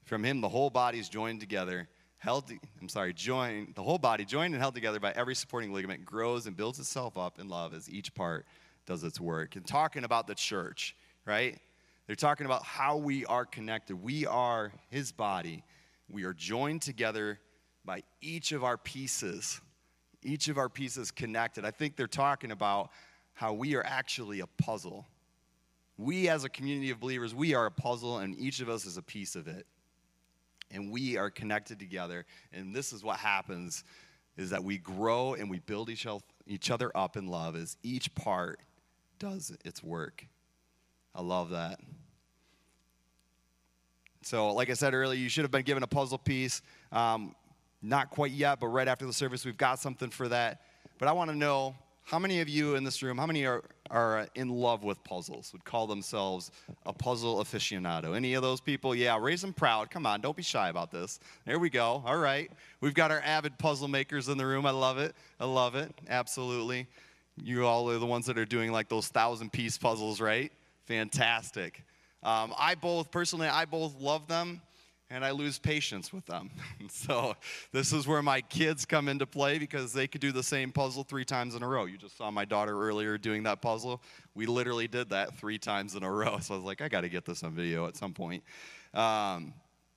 From 0.06 0.24
him 0.24 0.42
the 0.42 0.50
whole 0.50 0.70
body 0.70 1.00
is 1.00 1.10
joined 1.10 1.40
together, 1.40 1.88
held 2.18 2.52
I'm 2.82 2.90
sorry, 2.90 3.14
joined 3.14 3.76
the 3.76 3.84
whole 3.84 4.00
body 4.00 4.26
joined 4.26 4.54
and 4.54 4.62
held 4.62 4.76
together 4.76 5.00
by 5.00 5.12
every 5.12 5.36
supporting 5.36 5.74
ligament 5.74 6.06
grows 6.06 6.48
and 6.48 6.58
builds 6.58 6.80
itself 6.80 7.18
up 7.18 7.40
in 7.40 7.48
love 7.48 7.74
as 7.74 7.90
each 7.90 8.14
part 8.14 8.46
does 8.86 9.04
its 9.04 9.20
work. 9.20 9.56
And 9.56 9.66
talking 9.66 10.04
about 10.04 10.28
the 10.28 10.36
church, 10.36 10.96
right? 11.26 11.60
They're 12.08 12.16
talking 12.16 12.48
about 12.48 12.64
how 12.64 12.98
we 12.98 13.26
are 13.26 13.46
connected. 13.46 13.96
We 13.96 14.26
are 14.26 14.72
his 14.90 15.12
body 15.12 15.64
we 16.10 16.24
are 16.24 16.34
joined 16.34 16.82
together 16.82 17.40
by 17.86 18.04
each 18.22 18.52
of 18.52 18.64
our 18.64 18.78
pieces, 18.78 19.62
each 20.24 20.48
of 20.48 20.58
our 20.58 20.70
pieces 20.70 21.12
connected. 21.12 21.66
I 21.66 21.72
think 21.72 21.96
they're 21.96 22.08
talking 22.08 22.52
about 22.52 22.90
how 23.40 23.54
we 23.54 23.74
are 23.74 23.86
actually 23.86 24.42
a 24.42 24.48
puzzle. 24.62 25.08
We, 25.98 26.28
as 26.28 26.44
a 26.44 26.50
community 26.50 26.90
of 26.90 27.00
believers, 27.00 27.34
we 27.34 27.54
are 27.54 27.68
a 27.68 27.72
puzzle, 27.72 28.18
and 28.18 28.38
each 28.38 28.60
of 28.60 28.68
us 28.68 28.86
is 28.86 28.98
a 28.98 29.02
piece 29.02 29.38
of 29.38 29.48
it. 29.48 29.66
And 30.72 30.92
we 30.92 31.16
are 31.16 31.30
connected 31.30 31.80
together. 31.80 32.26
And 32.52 32.76
this 32.76 32.92
is 32.92 33.02
what 33.02 33.16
happens 33.16 33.86
is 34.36 34.50
that 34.50 34.62
we 34.62 34.78
grow 34.78 35.36
and 35.36 35.50
we 35.50 35.60
build 35.60 35.90
each, 35.90 36.06
other 36.70 36.92
up 36.94 37.16
in 37.16 37.28
love 37.28 37.56
as 37.56 37.78
each 37.82 38.14
part 38.14 38.60
does 39.20 39.56
its 39.64 39.82
work. 39.82 40.28
I 41.16 41.22
love 41.22 41.52
that. 41.52 41.80
So, 44.22 44.52
like 44.52 44.70
I 44.70 44.74
said 44.74 44.94
earlier, 44.94 45.18
you 45.18 45.30
should 45.30 45.46
have 45.46 45.52
been 45.52 45.64
given 45.64 45.84
a 45.84 45.88
puzzle 45.88 46.18
piece. 46.18 46.62
Um, 46.92 47.34
not 47.82 48.10
quite 48.10 48.32
yet, 48.32 48.60
but 48.60 48.68
right 48.68 48.90
after 48.90 49.06
the 49.06 49.14
service, 49.14 49.46
we've 49.46 49.56
got 49.56 49.80
something 49.80 50.10
for 50.10 50.28
that. 50.28 50.60
But 50.98 51.08
I 51.08 51.14
want 51.14 51.32
to 51.32 51.38
know 51.38 51.78
how 52.10 52.18
many 52.18 52.42
of 52.42 52.50
you 52.50 52.74
in 52.74 52.84
this 52.84 53.04
room, 53.04 53.20
how 53.20 53.28
many 53.28 53.46
are, 53.46 53.64
are 53.92 54.28
in 54.34 54.50
love 54.50 54.84
with 54.84 55.04
puzzles, 55.04 55.54
would 55.54 55.64
call 55.64 55.86
themselves 55.86 56.50
a 56.88 56.92
puzzle 56.92 57.38
aficionado? 57.38 58.16
Any 58.16 58.34
of 58.34 58.42
those 58.42 58.60
people? 58.60 58.96
Yeah, 58.96 59.20
raise 59.22 59.42
them 59.42 59.54
proud. 59.54 59.92
Come 59.92 60.08
on, 60.08 60.20
don't 60.20 60.36
be 60.36 60.42
shy 60.42 60.70
about 60.70 60.90
this. 60.90 61.20
There 61.46 61.60
we 61.60 61.70
go. 61.70 62.02
All 62.04 62.18
right. 62.18 62.52
We've 62.82 62.96
got 62.96 63.12
our 63.12 63.22
avid 63.22 63.60
puzzle 63.60 63.88
makers 63.88 64.28
in 64.28 64.40
the 64.40 64.46
room. 64.46 64.66
I 64.66 64.72
love 64.72 64.98
it. 64.98 65.16
I 65.40 65.46
love 65.46 65.76
it. 65.76 65.94
Absolutely. 66.10 66.88
You 67.38 67.68
all 67.68 67.92
are 67.92 68.00
the 68.00 68.08
ones 68.08 68.26
that 68.26 68.40
are 68.40 68.46
doing 68.46 68.72
like 68.72 68.90
those 68.90 69.08
thousand 69.10 69.54
piece 69.54 69.78
puzzles, 69.78 70.20
right? 70.20 70.52
Fantastic. 70.86 71.84
Um, 72.24 72.56
I 72.58 72.74
both, 72.74 73.12
personally, 73.12 73.48
I 73.48 73.66
both 73.66 73.94
love 74.02 74.28
them 74.28 74.62
and 75.12 75.26
I 75.26 75.32
lose 75.32 75.58
patience 75.58 76.14
with 76.14 76.26
them. 76.26 76.52
so 76.90 77.36
this 77.72 77.92
is 77.94 78.08
where 78.08 78.22
my 78.22 78.42
kids 78.42 78.86
come 78.86 79.08
into 79.08 79.26
play 79.26 79.58
because 79.58 79.92
they 79.92 80.08
could 80.08 80.22
do 80.22 80.32
the 80.32 80.44
same 80.44 80.72
puzzle 80.72 81.04
three 81.04 81.26
times 81.26 81.56
in 81.56 81.64
a 81.64 81.68
row. 81.68 81.86
You 81.86 81.98
just 81.98 82.18
saw 82.18 82.30
my 82.30 82.46
daughter 82.46 82.80
earlier 82.80 83.18
doing 83.18 83.44
that 83.44 83.62
puzzle. 83.62 84.02
We 84.36 84.46
literally 84.46 84.88
did 84.88 85.10
that 85.10 85.36
three 85.38 85.58
times 85.58 85.96
in 85.96 86.04
a 86.04 86.12
row. 86.12 86.38
So 86.50 86.54
I 86.54 86.58
was 86.58 86.66
like, 86.66 86.82
I 86.82 86.88
got 86.88 87.02
to 87.02 87.10
get 87.10 87.26
this 87.26 87.44
on 87.44 87.52
video 87.54 87.88
at 87.88 87.98
some 87.98 88.14
point. 88.14 88.44
Um, 88.94 89.54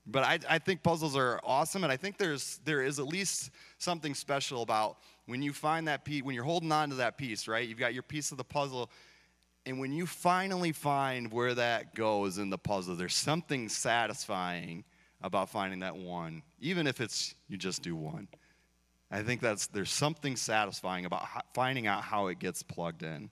but 0.07 0.25
I, 0.25 0.39
I 0.49 0.59
think 0.59 0.83
puzzles 0.83 1.17
are 1.17 1.41
awesome, 1.45 1.85
and 1.85 1.93
I 1.93 1.97
think 1.97 2.19
there's 2.19 2.59
there 2.65 2.83
is 2.83 2.99
at 2.99 3.07
least 3.07 3.51
something 3.79 4.15
special 4.15 4.63
about 4.63 4.97
when 5.27 5.41
you 5.41 5.53
find 5.53 5.87
that 5.87 6.05
piece, 6.05 6.25
when 6.25 6.35
you're 6.35 6.45
holding 6.45 6.73
on 6.73 6.91
to 6.91 6.97
that 6.97 7.17
piece, 7.17 7.47
right? 7.47 7.67
You've 7.67 7.79
got 7.79 7.95
your 7.95 8.03
piece 8.03 8.33
of 8.33 8.39
the 8.39 8.45
puzzle 8.45 8.91
and 9.65 9.79
when 9.79 9.93
you 9.93 10.07
finally 10.07 10.73
find 10.73 11.31
where 11.31 11.55
that 11.55 11.95
goes 11.95 12.39
in 12.39 12.51
the 12.51 12.59
puzzle, 12.59 12.97
there's 12.97 13.15
something 13.15 13.69
satisfying 13.69 14.85
about 15.23 15.49
finding 15.49 15.81
that 15.81 15.97
one, 15.97 16.43
even 16.61 16.87
if 16.87 17.01
it's 17.01 17.35
you 17.49 17.57
just 17.57 17.83
do 17.83 17.95
one. 17.95 18.29
I 19.11 19.23
think 19.23 19.41
that's 19.41 19.67
there's 19.67 19.91
something 19.91 20.37
satisfying 20.37 21.05
about 21.05 21.27
finding 21.55 21.87
out 21.87 22.03
how 22.03 22.29
it 22.29 22.39
gets 22.39 22.63
plugged 22.63 23.03
in. 23.03 23.31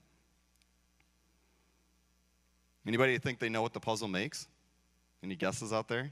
Anybody 2.85 3.17
think 3.17 3.39
they 3.39 3.49
know 3.49 3.61
what 3.61 3.73
the 3.73 3.79
puzzle 3.79 4.07
makes? 4.07 4.47
Any 5.23 5.35
guesses 5.35 5.71
out 5.73 5.87
there? 5.87 6.11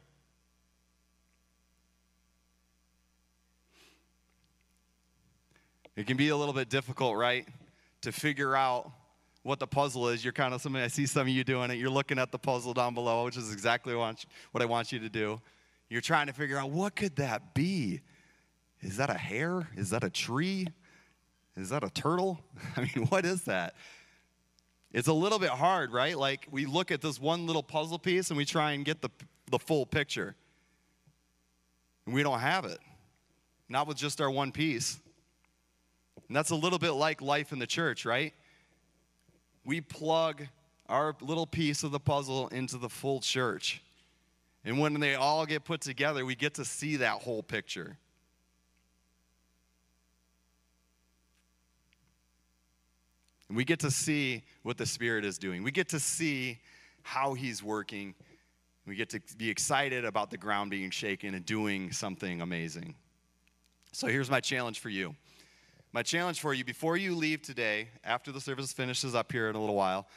It 5.96 6.08
can 6.08 6.16
be 6.16 6.30
a 6.30 6.38
little 6.38 6.54
bit 6.54 6.70
difficult, 6.70 7.18
right? 7.18 7.48
To 8.04 8.12
figure 8.12 8.56
out 8.56 8.92
what 9.44 9.60
the 9.60 9.68
puzzle 9.68 10.10
is. 10.10 10.24
You're 10.24 10.32
kind 10.32 10.54
of 10.54 10.62
somebody, 10.62 10.86
I 10.86 10.88
see 10.88 11.06
some 11.06 11.24
of 11.24 11.30
you 11.30 11.44
doing 11.44 11.72
it. 11.72 11.76
You're 11.76 11.90
looking 11.90 12.20
at 12.20 12.32
the 12.32 12.40
puzzle 12.40 12.74
down 12.74 12.94
below, 12.94 13.26
which 13.26 13.36
is 13.36 13.52
exactly 13.52 13.96
what 13.96 14.26
I 14.62 14.66
want 14.66 14.92
you 14.92 15.00
to 15.00 15.10
do. 15.10 15.42
You're 15.90 16.02
trying 16.02 16.28
to 16.28 16.34
figure 16.34 16.58
out 16.58 16.70
what 16.70 16.96
could 16.96 17.16
that 17.18 17.54
be? 17.54 18.02
Is 18.82 18.98
that 18.98 19.10
a 19.10 19.18
hare? 19.18 19.68
Is 19.76 19.90
that 19.90 20.04
a 20.04 20.10
tree? 20.10 20.68
Is 21.56 21.70
that 21.70 21.84
a 21.84 21.90
turtle? 21.90 22.40
I 22.78 22.82
mean, 22.82 23.08
what 23.08 23.26
is 23.26 23.44
that? 23.44 23.76
It's 24.92 25.08
a 25.08 25.14
little 25.14 25.40
bit 25.40 25.50
hard, 25.50 25.92
right? 25.92 26.18
Like 26.18 26.48
we 26.52 26.66
look 26.66 26.92
at 26.92 27.02
this 27.02 27.20
one 27.20 27.46
little 27.46 27.64
puzzle 27.64 28.00
piece 28.00 28.30
and 28.30 28.38
we 28.38 28.46
try 28.46 28.72
and 28.72 28.86
get 28.86 29.02
the, 29.02 29.10
the 29.50 29.60
full 29.60 29.86
picture. 29.86 30.36
And 32.06 32.16
we 32.16 32.24
don't 32.24 32.40
have 32.40 32.66
it. 32.66 32.80
Not 33.68 33.88
with 33.88 33.98
just 33.98 34.22
our 34.22 34.32
one 34.32 34.52
piece. 34.52 35.00
And 36.28 36.36
that's 36.36 36.50
a 36.52 36.56
little 36.56 36.80
bit 36.80 36.92
like 36.92 37.22
life 37.22 37.52
in 37.52 37.60
the 37.60 37.68
church, 37.68 38.06
right? 38.06 38.34
we 39.70 39.82
plug 39.82 40.48
our 40.88 41.16
little 41.22 41.46
piece 41.46 41.84
of 41.84 41.92
the 41.92 42.00
puzzle 42.00 42.48
into 42.48 42.78
the 42.78 42.90
full 42.90 43.20
church. 43.20 43.84
And 44.66 44.80
when 44.80 45.00
they 45.00 45.16
all 45.16 45.46
get 45.46 45.64
put 45.64 45.82
together, 45.82 46.26
we 46.26 46.36
get 46.36 46.56
to 46.56 46.66
see 46.66 46.98
that 46.98 47.22
whole 47.22 47.42
picture. 47.42 47.98
And 53.48 53.58
we 53.58 53.64
get 53.64 53.80
to 53.80 53.92
see 53.92 54.44
what 54.64 54.78
the 54.78 54.86
Spirit 54.86 55.26
is 55.26 55.38
doing. 55.38 55.64
We 55.64 55.72
get 55.72 55.90
to 55.90 56.00
see 56.00 56.60
how 57.02 57.34
He's 57.34 57.64
working. 57.64 58.14
We 58.86 58.96
get 58.96 59.10
to 59.12 59.22
be 59.38 59.50
excited 59.50 60.06
about 60.06 60.30
the 60.30 60.38
ground 60.38 60.72
being 60.72 60.92
shaken 60.92 61.34
and 61.34 61.46
doing 61.46 61.92
something 61.92 62.42
amazing. 62.42 62.96
So 63.92 64.08
here's 64.08 64.30
my 64.30 64.40
challenge 64.40 64.80
for 64.80 64.90
you 64.90 65.16
my 65.92 66.04
challenge 66.04 66.40
for 66.40 66.54
you 66.54 66.64
before 66.64 66.98
you 66.98 67.16
leave 67.16 67.42
today, 67.42 67.90
after 68.04 68.32
the 68.32 68.40
service 68.40 68.72
finishes 68.72 69.16
up 69.16 69.32
here 69.32 69.50
in 69.50 69.56
a 69.56 69.60
little 69.60 69.76
while, 69.76 70.08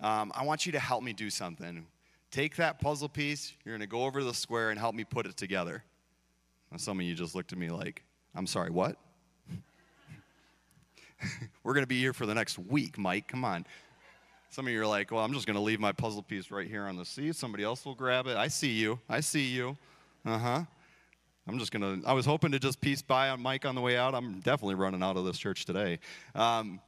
um, 0.00 0.32
I 0.34 0.44
want 0.44 0.64
you 0.64 0.72
to 0.72 0.78
help 0.78 1.02
me 1.02 1.12
do 1.12 1.28
something. 1.28 1.86
Take 2.30 2.56
that 2.56 2.80
puzzle 2.80 3.08
piece, 3.08 3.52
you're 3.64 3.74
going 3.74 3.80
to 3.80 3.88
go 3.88 4.04
over 4.04 4.20
to 4.20 4.24
the 4.24 4.34
square 4.34 4.70
and 4.70 4.78
help 4.78 4.94
me 4.94 5.04
put 5.04 5.26
it 5.26 5.36
together. 5.36 5.82
Now, 6.70 6.76
some 6.76 7.00
of 7.00 7.06
you 7.06 7.14
just 7.14 7.34
looked 7.34 7.52
at 7.52 7.58
me 7.58 7.70
like, 7.70 8.04
I'm 8.34 8.46
sorry, 8.46 8.70
what? 8.70 8.96
We're 11.64 11.74
going 11.74 11.82
to 11.82 11.88
be 11.88 11.98
here 11.98 12.12
for 12.12 12.26
the 12.26 12.34
next 12.34 12.58
week, 12.58 12.96
Mike. 12.96 13.26
Come 13.26 13.44
on. 13.44 13.66
Some 14.50 14.66
of 14.66 14.72
you 14.72 14.80
are 14.80 14.86
like, 14.86 15.10
well, 15.10 15.24
I'm 15.24 15.32
just 15.32 15.46
going 15.46 15.56
to 15.56 15.62
leave 15.62 15.80
my 15.80 15.92
puzzle 15.92 16.22
piece 16.22 16.50
right 16.50 16.68
here 16.68 16.84
on 16.84 16.96
the 16.96 17.04
seat. 17.04 17.34
Somebody 17.36 17.64
else 17.64 17.84
will 17.84 17.94
grab 17.94 18.26
it. 18.26 18.36
I 18.36 18.48
see 18.48 18.72
you. 18.72 19.00
I 19.08 19.20
see 19.20 19.46
you. 19.46 19.76
Uh 20.24 20.38
huh. 20.38 20.64
I'm 21.48 21.58
just 21.58 21.72
going 21.72 22.02
to, 22.02 22.08
I 22.08 22.12
was 22.12 22.26
hoping 22.26 22.52
to 22.52 22.58
just 22.58 22.80
piece 22.80 23.02
by 23.02 23.30
on 23.30 23.40
Mike 23.40 23.64
on 23.64 23.74
the 23.74 23.80
way 23.80 23.96
out. 23.96 24.14
I'm 24.14 24.40
definitely 24.40 24.76
running 24.76 25.02
out 25.02 25.16
of 25.16 25.24
this 25.24 25.38
church 25.38 25.64
today. 25.64 25.98
Um, 26.34 26.80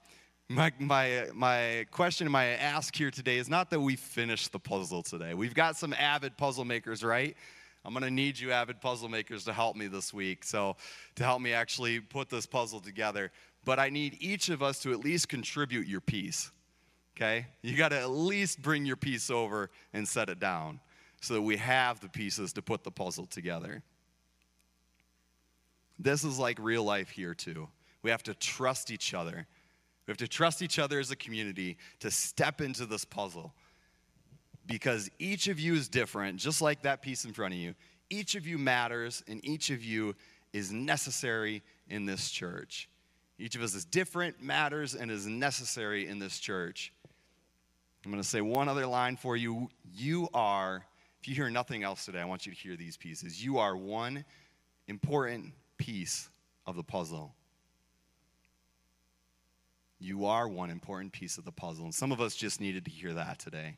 my, 0.53 0.73
my, 0.79 1.27
my 1.35 1.87
question, 1.91 2.31
my 2.31 2.47
ask 2.47 2.95
here 2.95 3.11
today 3.11 3.39
is 3.39 3.49
not 3.49 3.71
that 3.71 3.81
we 3.81 3.97
finish 3.97 4.49
the 4.49 4.59
puzzle 4.59 5.03
today. 5.03 5.35
We've 5.35 5.55
got 5.55 5.77
some 5.77 5.95
avid 5.95 6.37
puzzle 6.37 6.65
makers, 6.65 7.03
right? 7.03 7.37
I'm 7.85 7.93
going 7.93 8.05
to 8.05 8.11
need 8.11 8.39
you, 8.39 8.53
avid 8.53 8.81
puzzle 8.81 9.09
makers, 9.09 9.45
to 9.45 9.53
help 9.53 9.77
me 9.77 9.89
this 9.89 10.13
week. 10.13 10.45
So, 10.45 10.77
to 11.17 11.25
help 11.25 11.41
me 11.41 11.53
actually 11.53 12.01
put 12.01 12.29
this 12.29 12.47
puzzle 12.47 12.81
together. 12.81 13.33
But 13.65 13.79
I 13.79 13.89
need 13.89 14.17
each 14.21 14.51
of 14.51 14.63
us 14.63 14.81
to 14.81 14.93
at 14.93 15.01
least 15.01 15.29
contribute 15.29 15.87
your 15.87 16.01
piece. 16.01 16.51
Okay? 17.17 17.47
You 17.63 17.77
got 17.77 17.89
to 17.89 17.99
at 17.99 18.11
least 18.11 18.63
bring 18.63 18.85
your 18.85 18.97
piece 18.97 19.31
over 19.31 19.71
and 19.93 20.07
set 20.07 20.29
it 20.29 20.39
down 20.39 20.81
so 21.21 21.35
that 21.35 21.43
we 21.43 21.57
have 21.57 22.01
the 22.01 22.09
pieces 22.09 22.53
to 22.55 22.63
put 22.63 22.85
the 22.85 22.91
puzzle 22.91 23.27
together. 23.27 23.83
this 25.99 26.25
is 26.25 26.39
like 26.39 26.59
real 26.61 26.85
life 26.85 27.11
here 27.11 27.35
too. 27.35 27.69
We 28.03 28.11
have 28.11 28.25
to 28.25 28.35
trust 28.35 28.91
each 28.91 29.15
other. 29.15 29.47
We 30.07 30.11
have 30.11 30.19
to 30.19 30.29
trust 30.29 30.63
each 30.63 30.79
other 30.79 30.99
as 30.99 31.11
a 31.11 31.17
community 31.17 31.77
to 32.01 32.11
step 32.11 32.61
into 32.61 32.87
this 32.87 33.05
puzzle 33.05 33.55
because 34.67 35.11
each 35.19 35.49
of 35.49 35.61
you 35.61 35.75
is 35.75 35.89
different, 35.89 36.39
just 36.39 36.61
like 36.61 36.83
that 36.83 37.03
piece 37.03 37.25
in 37.25 37.33
front 37.33 37.55
of 37.55 37.61
you. 37.61 37.75
Each 38.11 38.35
of 38.35 38.47
you 38.47 38.59
matters, 38.59 39.23
and 39.29 39.45
each 39.45 39.71
of 39.71 39.83
you 39.83 40.15
is 40.53 40.73
necessary 40.73 41.63
in 41.89 42.05
this 42.05 42.31
church. 42.31 42.89
Each 43.39 43.57
of 43.57 43.63
us 43.63 43.75
is 43.75 43.85
different, 43.85 44.43
matters, 44.43 44.95
and 44.95 45.11
is 45.11 45.27
necessary 45.27 46.07
in 46.07 46.19
this 46.19 46.39
church. 46.39 46.93
I'm 48.05 48.11
going 48.11 48.23
to 48.23 48.29
say 48.29 48.41
one 48.41 48.69
other 48.69 48.87
line 48.87 49.17
for 49.17 49.37
you. 49.37 49.69
You 49.95 50.29
are, 50.35 50.85
if 51.21 51.29
you 51.29 51.35
hear 51.35 51.51
nothing 51.51 51.83
else 51.83 52.05
today, 52.05 52.21
I 52.21 52.25
want 52.25 52.47
you 52.47 52.53
to 52.53 52.59
hear 52.59 52.77
these 52.77 52.97
pieces. 52.97 53.43
You 53.43 53.59
are 53.59 53.77
one 53.77 54.25
important 54.89 55.53
piece 55.79 56.29
of 56.67 56.77
the 56.77 56.83
puzzle. 56.83 57.35
You 60.03 60.27
are 60.27 60.49
one 60.49 60.71
important 60.71 61.13
piece 61.13 61.39
of 61.39 61.45
the 61.45 61.53
puzzle. 61.53 61.85
And 61.85 61.95
some 61.95 62.11
of 62.11 62.21
us 62.21 62.35
just 62.35 62.61
needed 62.61 62.85
to 62.87 62.91
hear 62.91 63.13
that 63.13 63.39
today. 63.39 63.77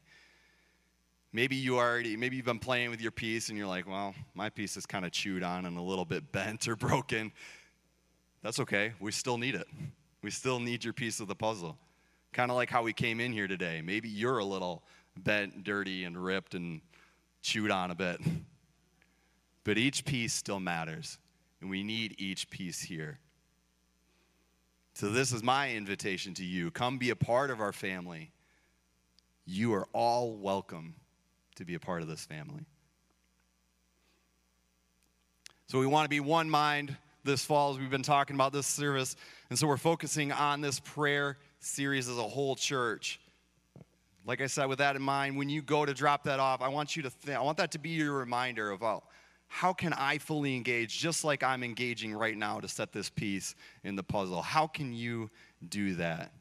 Maybe 1.34 1.54
you 1.54 1.76
already, 1.78 2.16
maybe 2.16 2.36
you've 2.36 2.46
been 2.46 2.58
playing 2.58 2.90
with 2.90 3.00
your 3.00 3.10
piece 3.10 3.50
and 3.50 3.58
you're 3.58 3.66
like, 3.66 3.86
well, 3.86 4.14
my 4.34 4.48
piece 4.48 4.76
is 4.76 4.86
kind 4.86 5.04
of 5.04 5.12
chewed 5.12 5.42
on 5.42 5.66
and 5.66 5.76
a 5.76 5.82
little 5.82 6.04
bit 6.04 6.32
bent 6.32 6.66
or 6.66 6.76
broken. 6.76 7.30
That's 8.42 8.58
okay. 8.60 8.92
We 9.00 9.12
still 9.12 9.36
need 9.36 9.54
it. 9.54 9.66
We 10.22 10.30
still 10.30 10.60
need 10.60 10.82
your 10.82 10.94
piece 10.94 11.20
of 11.20 11.28
the 11.28 11.34
puzzle. 11.34 11.76
Kind 12.32 12.50
of 12.50 12.56
like 12.56 12.70
how 12.70 12.82
we 12.82 12.92
came 12.92 13.20
in 13.20 13.32
here 13.32 13.46
today. 13.46 13.82
Maybe 13.84 14.08
you're 14.08 14.38
a 14.38 14.44
little 14.44 14.82
bent, 15.16 15.62
dirty, 15.64 16.04
and 16.04 16.16
ripped 16.22 16.54
and 16.54 16.80
chewed 17.42 17.70
on 17.70 17.90
a 17.90 17.94
bit. 17.94 18.20
But 19.64 19.76
each 19.76 20.04
piece 20.04 20.32
still 20.32 20.60
matters, 20.60 21.18
and 21.60 21.68
we 21.70 21.82
need 21.82 22.14
each 22.18 22.50
piece 22.50 22.82
here. 22.82 23.18
So, 24.96 25.10
this 25.10 25.32
is 25.32 25.42
my 25.42 25.72
invitation 25.72 26.34
to 26.34 26.44
you. 26.44 26.70
Come 26.70 26.98
be 26.98 27.10
a 27.10 27.16
part 27.16 27.50
of 27.50 27.60
our 27.60 27.72
family. 27.72 28.30
You 29.44 29.74
are 29.74 29.88
all 29.92 30.36
welcome 30.36 30.94
to 31.56 31.64
be 31.64 31.74
a 31.74 31.80
part 31.80 32.02
of 32.02 32.06
this 32.06 32.24
family. 32.24 32.64
So, 35.66 35.80
we 35.80 35.86
want 35.88 36.04
to 36.04 36.08
be 36.08 36.20
one 36.20 36.48
mind 36.48 36.96
this 37.24 37.44
fall 37.44 37.72
as 37.72 37.78
we've 37.80 37.90
been 37.90 38.04
talking 38.04 38.36
about 38.36 38.52
this 38.52 38.68
service. 38.68 39.16
And 39.50 39.58
so, 39.58 39.66
we're 39.66 39.78
focusing 39.78 40.30
on 40.30 40.60
this 40.60 40.78
prayer 40.78 41.38
series 41.58 42.08
as 42.08 42.16
a 42.16 42.22
whole 42.22 42.54
church. 42.54 43.18
Like 44.24 44.40
I 44.40 44.46
said, 44.46 44.66
with 44.66 44.78
that 44.78 44.94
in 44.94 45.02
mind, 45.02 45.36
when 45.36 45.48
you 45.48 45.60
go 45.60 45.84
to 45.84 45.92
drop 45.92 46.22
that 46.24 46.38
off, 46.38 46.62
I 46.62 46.68
want 46.68 46.94
you 46.94 47.02
to 47.02 47.10
think, 47.10 47.36
I 47.36 47.42
want 47.42 47.58
that 47.58 47.72
to 47.72 47.78
be 47.78 47.90
your 47.90 48.12
reminder 48.12 48.70
of, 48.70 48.84
oh, 48.84 49.02
how 49.54 49.72
can 49.72 49.92
I 49.92 50.18
fully 50.18 50.56
engage 50.56 50.98
just 50.98 51.22
like 51.22 51.44
I'm 51.44 51.62
engaging 51.62 52.12
right 52.12 52.36
now 52.36 52.58
to 52.58 52.66
set 52.66 52.92
this 52.92 53.08
piece 53.08 53.54
in 53.84 53.94
the 53.94 54.02
puzzle? 54.02 54.42
How 54.42 54.66
can 54.66 54.92
you 54.92 55.30
do 55.68 55.94
that? 55.94 56.32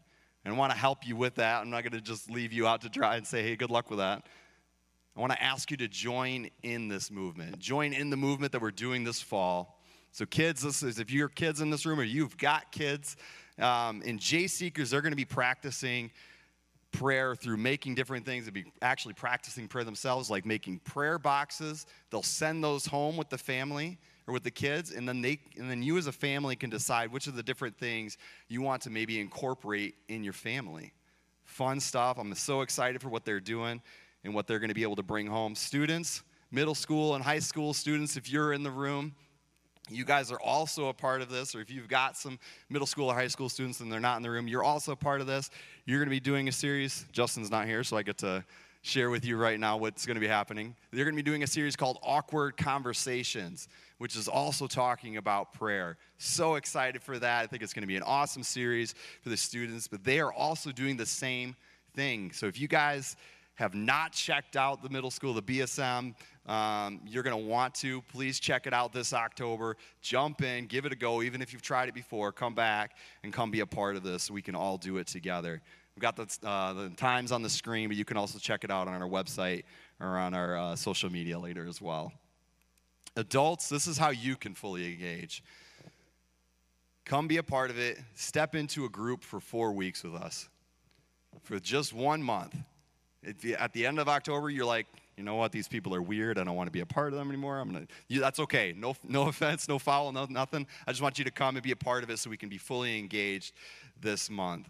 And 0.43 0.55
I 0.55 0.57
want 0.57 0.71
to 0.71 0.77
help 0.77 1.05
you 1.05 1.15
with 1.15 1.35
that. 1.35 1.61
I'm 1.61 1.69
not 1.69 1.83
going 1.83 1.93
to 1.93 2.01
just 2.01 2.31
leave 2.31 2.51
you 2.51 2.65
out 2.65 2.81
to 2.81 2.89
try 2.89 3.17
and 3.17 3.27
say, 3.27 3.43
hey, 3.43 3.55
good 3.55 3.69
luck 3.69 3.91
with 3.91 3.99
that. 3.99 4.25
I 5.15 5.19
want 5.19 5.31
to 5.31 5.43
ask 5.43 5.69
you 5.69 5.77
to 5.77 5.87
join 5.87 6.49
in 6.63 6.87
this 6.87 7.11
movement. 7.11 7.59
Join 7.59 7.93
in 7.93 8.09
the 8.09 8.17
movement 8.17 8.51
that 8.51 8.63
we're 8.63 8.71
doing 8.71 9.03
this 9.03 9.21
fall. 9.21 9.79
So, 10.11 10.25
kids, 10.25 10.63
this 10.63 10.81
is 10.81 10.97
if 10.97 11.11
you're 11.11 11.29
kids 11.29 11.61
in 11.61 11.69
this 11.69 11.85
room 11.85 11.99
or 11.99 12.03
you've 12.03 12.35
got 12.37 12.71
kids, 12.71 13.15
um, 13.59 14.01
in 14.01 14.17
J 14.17 14.47
Seekers, 14.47 14.89
they're 14.89 15.01
going 15.01 15.11
to 15.11 15.15
be 15.15 15.23
practicing 15.23 16.09
prayer 16.93 17.35
through 17.35 17.57
making 17.57 17.95
different 17.95 18.25
things 18.25 18.45
and 18.45 18.53
be 18.53 18.65
actually 18.81 19.13
practicing 19.13 19.67
prayer 19.67 19.83
themselves, 19.83 20.29
like 20.29 20.45
making 20.45 20.79
prayer 20.79 21.19
boxes. 21.19 21.85
They'll 22.09 22.23
send 22.23 22.63
those 22.63 22.85
home 22.85 23.17
with 23.17 23.29
the 23.29 23.37
family 23.37 23.97
or 24.27 24.33
with 24.33 24.43
the 24.43 24.51
kids, 24.51 24.91
and 24.91 25.07
then 25.07 25.21
they 25.21 25.39
and 25.57 25.69
then 25.69 25.83
you 25.83 25.97
as 25.97 26.07
a 26.07 26.13
family 26.13 26.55
can 26.55 26.69
decide 26.69 27.11
which 27.11 27.27
of 27.27 27.35
the 27.35 27.43
different 27.43 27.77
things 27.77 28.17
you 28.47 28.61
want 28.61 28.81
to 28.83 28.89
maybe 28.89 29.19
incorporate 29.19 29.95
in 30.07 30.23
your 30.23 30.33
family. 30.33 30.93
Fun 31.43 31.81
stuff. 31.81 32.17
I'm 32.17 32.33
so 32.35 32.61
excited 32.61 33.01
for 33.01 33.09
what 33.09 33.25
they're 33.25 33.41
doing 33.41 33.81
and 34.23 34.33
what 34.33 34.47
they're 34.47 34.59
going 34.59 34.69
to 34.69 34.75
be 34.75 34.83
able 34.83 34.95
to 34.95 35.03
bring 35.03 35.27
home. 35.27 35.55
Students, 35.55 36.23
middle 36.51 36.75
school 36.75 37.15
and 37.15 37.23
high 37.23 37.39
school 37.39 37.73
students, 37.73 38.15
if 38.15 38.31
you're 38.31 38.53
in 38.53 38.63
the 38.63 38.71
room, 38.71 39.13
you 39.89 40.05
guys 40.05 40.31
are 40.31 40.39
also 40.39 40.87
a 40.87 40.93
part 40.93 41.21
of 41.21 41.29
this, 41.29 41.55
or 41.55 41.61
if 41.61 41.69
you've 41.69 41.89
got 41.89 42.15
some 42.15 42.39
middle 42.69 42.87
school 42.87 43.11
or 43.11 43.13
high 43.13 43.27
school 43.27 43.49
students 43.49 43.81
and 43.81 43.91
they're 43.91 43.99
not 43.99 44.17
in 44.17 44.23
the 44.23 44.29
room, 44.29 44.47
you're 44.47 44.63
also 44.63 44.93
a 44.93 44.95
part 44.95 45.19
of 45.21 45.27
this. 45.27 45.49
You're 45.85 45.99
going 45.99 46.07
to 46.07 46.15
be 46.15 46.21
doing 46.21 46.47
a 46.47 46.51
series. 46.51 47.05
Justin's 47.11 47.51
not 47.51 47.65
here, 47.65 47.83
so 47.83 47.97
I 47.97 48.03
get 48.03 48.17
to 48.19 48.45
share 48.81 49.09
with 49.09 49.23
you 49.25 49.37
right 49.37 49.59
now 49.59 49.77
what's 49.77 50.05
going 50.05 50.15
to 50.15 50.21
be 50.21 50.27
happening. 50.27 50.75
They're 50.91 51.05
going 51.05 51.15
to 51.15 51.23
be 51.23 51.29
doing 51.29 51.43
a 51.43 51.47
series 51.47 51.75
called 51.75 51.99
Awkward 52.03 52.57
Conversations, 52.57 53.67
which 53.97 54.15
is 54.15 54.27
also 54.27 54.67
talking 54.67 55.17
about 55.17 55.53
prayer. 55.53 55.97
So 56.17 56.55
excited 56.55 57.01
for 57.01 57.17
that. 57.19 57.43
I 57.43 57.47
think 57.47 57.63
it's 57.63 57.73
going 57.73 57.83
to 57.83 57.87
be 57.87 57.95
an 57.95 58.03
awesome 58.03 58.43
series 58.43 58.93
for 59.21 59.29
the 59.29 59.37
students, 59.37 59.87
but 59.87 60.03
they 60.03 60.19
are 60.19 60.33
also 60.33 60.71
doing 60.71 60.97
the 60.97 61.05
same 61.05 61.55
thing. 61.93 62.31
So 62.33 62.45
if 62.47 62.59
you 62.59 62.67
guys 62.67 63.15
have 63.55 63.73
not 63.73 64.11
checked 64.11 64.55
out 64.55 64.81
the 64.81 64.89
middle 64.89 65.11
school, 65.11 65.33
the 65.33 65.41
BSM, 65.41 66.15
um, 66.45 66.99
you're 67.05 67.23
going 67.23 67.37
to 67.37 67.49
want 67.49 67.75
to. 67.75 68.01
Please 68.03 68.39
check 68.39 68.67
it 68.67 68.73
out 68.73 68.91
this 68.91 69.13
October. 69.13 69.77
Jump 70.01 70.41
in, 70.41 70.65
give 70.67 70.85
it 70.85 70.91
a 70.91 70.95
go. 70.95 71.21
Even 71.21 71.41
if 71.41 71.53
you've 71.53 71.61
tried 71.61 71.87
it 71.89 71.95
before, 71.95 72.31
come 72.31 72.53
back 72.53 72.97
and 73.23 73.31
come 73.31 73.49
be 73.51 73.61
a 73.61 73.65
part 73.65 73.95
of 73.95 74.03
this. 74.03 74.29
we 74.29 74.41
can 74.41 74.55
all 74.55 74.77
do 74.77 74.97
it 74.97 75.07
together. 75.07 75.61
We've 75.95 76.01
got 76.01 76.15
the, 76.15 76.47
uh, 76.47 76.73
the 76.73 76.89
times 76.89 77.31
on 77.31 77.43
the 77.43 77.49
screen, 77.49 77.87
but 77.87 77.95
you 77.95 78.03
can 78.03 78.17
also 78.17 78.39
check 78.39 78.63
it 78.63 78.71
out 78.71 78.87
on 78.87 79.01
our 79.01 79.07
website 79.07 79.63
or 79.99 80.17
on 80.17 80.33
our 80.33 80.57
uh, 80.57 80.75
social 80.75 81.09
media 81.09 81.37
later 81.39 81.65
as 81.67 81.81
well. 81.81 82.11
Adults, 83.15 83.69
this 83.69 83.85
is 83.85 83.97
how 83.97 84.09
you 84.09 84.35
can 84.35 84.55
fully 84.55 84.91
engage. 84.91 85.43
Come 87.05 87.27
be 87.27 87.37
a 87.37 87.43
part 87.43 87.69
of 87.69 87.77
it. 87.77 87.99
Step 88.15 88.55
into 88.55 88.85
a 88.85 88.89
group 88.89 89.23
for 89.23 89.39
four 89.39 89.71
weeks 89.71 90.03
with 90.03 90.15
us 90.15 90.49
for 91.43 91.59
just 91.59 91.93
one 91.93 92.23
month. 92.23 92.55
At 93.57 93.73
the 93.73 93.85
end 93.85 93.99
of 93.99 94.09
October, 94.09 94.49
you're 94.49 94.65
like, 94.65 94.87
you 95.17 95.23
know 95.23 95.35
what, 95.35 95.51
these 95.51 95.67
people 95.67 95.93
are 95.93 96.01
weird. 96.01 96.39
I 96.39 96.43
don't 96.43 96.55
want 96.55 96.67
to 96.67 96.71
be 96.71 96.79
a 96.79 96.85
part 96.85 97.13
of 97.13 97.19
them 97.19 97.29
anymore. 97.29 97.59
I'm 97.59 97.71
gonna. 97.71 97.87
You, 98.07 98.19
that's 98.19 98.39
okay. 98.39 98.73
No, 98.75 98.95
no 99.03 99.27
offense, 99.27 99.67
no 99.67 99.79
foul, 99.79 100.11
no 100.11 100.25
nothing. 100.29 100.67
I 100.87 100.91
just 100.91 101.01
want 101.01 101.19
you 101.19 101.25
to 101.25 101.31
come 101.31 101.55
and 101.55 101.63
be 101.63 101.71
a 101.71 101.75
part 101.75 102.03
of 102.03 102.09
it 102.09 102.19
so 102.19 102.29
we 102.29 102.37
can 102.37 102.49
be 102.49 102.57
fully 102.57 102.97
engaged 102.97 103.53
this 104.01 104.29
month. 104.29 104.69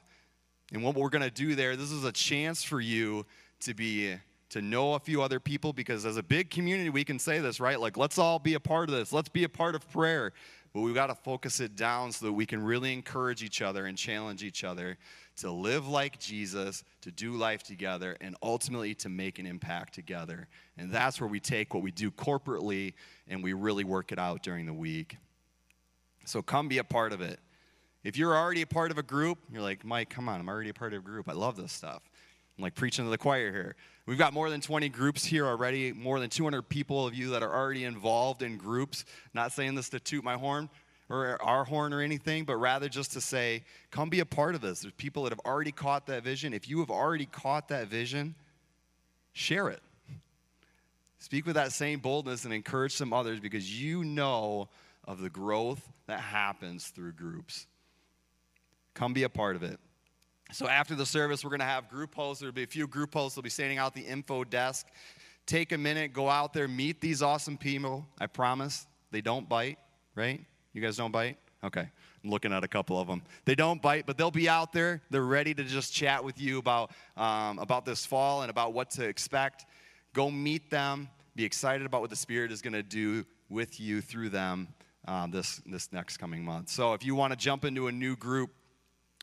And 0.73 0.83
what 0.83 0.95
we're 0.95 1.09
gonna 1.09 1.31
do 1.31 1.55
there, 1.55 1.75
this 1.75 1.91
is 1.91 2.03
a 2.03 2.11
chance 2.11 2.63
for 2.63 2.81
you 2.81 3.25
to 3.61 3.73
be 3.73 4.15
to 4.49 4.61
know 4.61 4.93
a 4.93 4.99
few 4.99 5.21
other 5.21 5.39
people 5.39 5.73
because 5.73 6.05
as 6.05 6.17
a 6.17 6.23
big 6.23 6.51
community, 6.51 6.89
we 6.89 7.03
can 7.03 7.17
say 7.17 7.39
this, 7.39 7.59
right? 7.59 7.79
Like, 7.79 7.97
let's 7.97 8.19
all 8.19 8.37
be 8.37 8.53
a 8.53 8.59
part 8.59 8.87
of 8.87 8.95
this. 8.95 9.11
Let's 9.11 9.29
be 9.29 9.43
a 9.43 9.49
part 9.49 9.73
of 9.73 9.89
prayer. 9.91 10.31
But 10.73 10.81
we've 10.81 10.95
got 10.95 11.07
to 11.07 11.15
focus 11.15 11.59
it 11.59 11.75
down 11.75 12.11
so 12.11 12.25
that 12.25 12.33
we 12.33 12.47
can 12.47 12.63
really 12.63 12.93
encourage 12.93 13.43
each 13.43 13.61
other 13.61 13.85
and 13.85 13.95
challenge 13.95 14.43
each 14.43 14.63
other 14.63 14.97
to 15.37 15.51
live 15.51 15.87
like 15.87 16.19
Jesus, 16.19 16.83
to 17.01 17.11
do 17.11 17.33
life 17.33 17.63
together, 17.63 18.17
and 18.21 18.35
ultimately 18.41 18.95
to 18.95 19.09
make 19.09 19.37
an 19.37 19.45
impact 19.45 19.93
together. 19.93 20.47
And 20.77 20.91
that's 20.91 21.21
where 21.21 21.27
we 21.27 21.39
take 21.39 21.73
what 21.73 21.83
we 21.83 21.91
do 21.91 22.09
corporately 22.09 22.93
and 23.27 23.43
we 23.43 23.53
really 23.53 23.83
work 23.83 24.11
it 24.11 24.19
out 24.19 24.41
during 24.41 24.65
the 24.65 24.73
week. 24.73 25.17
So 26.25 26.41
come 26.41 26.67
be 26.67 26.79
a 26.79 26.83
part 26.83 27.13
of 27.13 27.21
it. 27.21 27.39
If 28.03 28.17
you're 28.17 28.35
already 28.35 28.63
a 28.63 28.67
part 28.67 28.91
of 28.91 28.97
a 28.97 29.03
group, 29.03 29.37
you're 29.51 29.61
like, 29.61 29.85
Mike, 29.85 30.09
come 30.09 30.27
on, 30.27 30.39
I'm 30.39 30.49
already 30.49 30.69
a 30.69 30.73
part 30.73 30.93
of 30.93 30.99
a 30.99 31.05
group. 31.05 31.29
I 31.29 31.33
love 31.33 31.55
this 31.55 31.71
stuff. 31.71 32.01
I'm 32.57 32.63
like 32.63 32.75
preaching 32.75 33.05
to 33.05 33.11
the 33.11 33.17
choir 33.17 33.51
here. 33.51 33.75
We've 34.05 34.17
got 34.17 34.33
more 34.33 34.49
than 34.49 34.61
20 34.61 34.89
groups 34.89 35.25
here 35.25 35.45
already, 35.45 35.93
more 35.93 36.19
than 36.19 36.29
200 36.29 36.63
people 36.63 37.07
of 37.07 37.15
you 37.15 37.31
that 37.31 37.41
are 37.41 37.53
already 37.53 37.85
involved 37.85 38.41
in 38.41 38.57
groups. 38.57 39.05
Not 39.33 39.51
saying 39.51 39.75
this 39.75 39.89
to 39.89 39.99
toot 39.99 40.23
my 40.23 40.35
horn, 40.35 40.69
or 41.09 41.41
our 41.41 41.63
horn 41.63 41.93
or 41.93 42.01
anything, 42.01 42.43
but 42.43 42.57
rather 42.57 42.89
just 42.89 43.13
to 43.13 43.21
say, 43.21 43.63
come 43.91 44.09
be 44.09 44.19
a 44.19 44.25
part 44.25 44.55
of 44.55 44.61
this. 44.61 44.81
There's 44.81 44.93
people 44.93 45.23
that 45.23 45.31
have 45.31 45.41
already 45.45 45.71
caught 45.71 46.07
that 46.07 46.23
vision. 46.23 46.53
If 46.53 46.69
you 46.69 46.79
have 46.79 46.89
already 46.89 47.25
caught 47.25 47.69
that 47.69 47.87
vision, 47.87 48.35
share 49.31 49.69
it. 49.69 49.81
Speak 51.19 51.45
with 51.45 51.55
that 51.55 51.71
same 51.71 51.99
boldness 51.99 52.43
and 52.45 52.53
encourage 52.53 52.93
some 52.93 53.13
others 53.13 53.39
because 53.39 53.81
you 53.81 54.03
know 54.03 54.67
of 55.05 55.21
the 55.21 55.29
growth 55.29 55.81
that 56.07 56.19
happens 56.19 56.87
through 56.87 57.13
groups. 57.13 57.67
Come 58.93 59.13
be 59.13 59.23
a 59.23 59.29
part 59.29 59.55
of 59.55 59.63
it. 59.63 59.79
So 60.51 60.67
after 60.67 60.93
the 60.95 61.05
service, 61.05 61.43
we're 61.43 61.49
going 61.49 61.59
to 61.61 61.65
have 61.65 61.89
group 61.89 62.13
hosts. 62.13 62.41
There'll 62.41 62.53
be 62.53 62.63
a 62.63 62.67
few 62.67 62.87
group 62.87 63.13
hosts. 63.13 63.35
They'll 63.35 63.43
be 63.43 63.49
standing 63.49 63.77
out 63.77 63.95
the 63.95 64.01
info 64.01 64.43
desk. 64.43 64.87
Take 65.45 65.71
a 65.71 65.77
minute, 65.77 66.13
go 66.13 66.29
out 66.29 66.53
there, 66.53 66.67
meet 66.67 67.01
these 67.01 67.21
awesome 67.21 67.57
people. 67.57 68.05
I 68.19 68.27
promise 68.27 68.87
they 69.11 69.21
don't 69.21 69.49
bite, 69.49 69.77
right? 70.15 70.43
You 70.73 70.81
guys 70.81 70.95
don't 70.95 71.11
bite? 71.11 71.37
Okay. 71.63 71.87
I'm 72.23 72.29
looking 72.29 72.53
at 72.53 72.63
a 72.63 72.67
couple 72.67 72.99
of 72.99 73.07
them. 73.07 73.21
They 73.45 73.55
don't 73.55 73.81
bite, 73.81 74.05
but 74.05 74.17
they'll 74.17 74.31
be 74.31 74.47
out 74.47 74.71
there. 74.71 75.01
They're 75.09 75.23
ready 75.23 75.53
to 75.53 75.63
just 75.63 75.93
chat 75.93 76.23
with 76.23 76.39
you 76.39 76.59
about, 76.59 76.91
um, 77.17 77.59
about 77.59 77.83
this 77.85 78.05
fall 78.05 78.41
and 78.41 78.49
about 78.49 78.73
what 78.73 78.89
to 78.91 79.05
expect. 79.05 79.65
Go 80.13 80.31
meet 80.31 80.69
them. 80.69 81.09
Be 81.35 81.43
excited 81.43 81.85
about 81.85 82.01
what 82.01 82.09
the 82.09 82.15
Spirit 82.15 82.51
is 82.51 82.61
going 82.61 82.73
to 82.73 82.83
do 82.83 83.25
with 83.49 83.79
you 83.79 84.01
through 84.01 84.29
them 84.29 84.67
um, 85.07 85.31
this, 85.31 85.61
this 85.65 85.91
next 85.91 86.17
coming 86.17 86.43
month. 86.45 86.69
So 86.69 86.93
if 86.93 87.03
you 87.03 87.15
want 87.15 87.31
to 87.31 87.37
jump 87.37 87.65
into 87.65 87.87
a 87.87 87.91
new 87.91 88.15
group, 88.15 88.51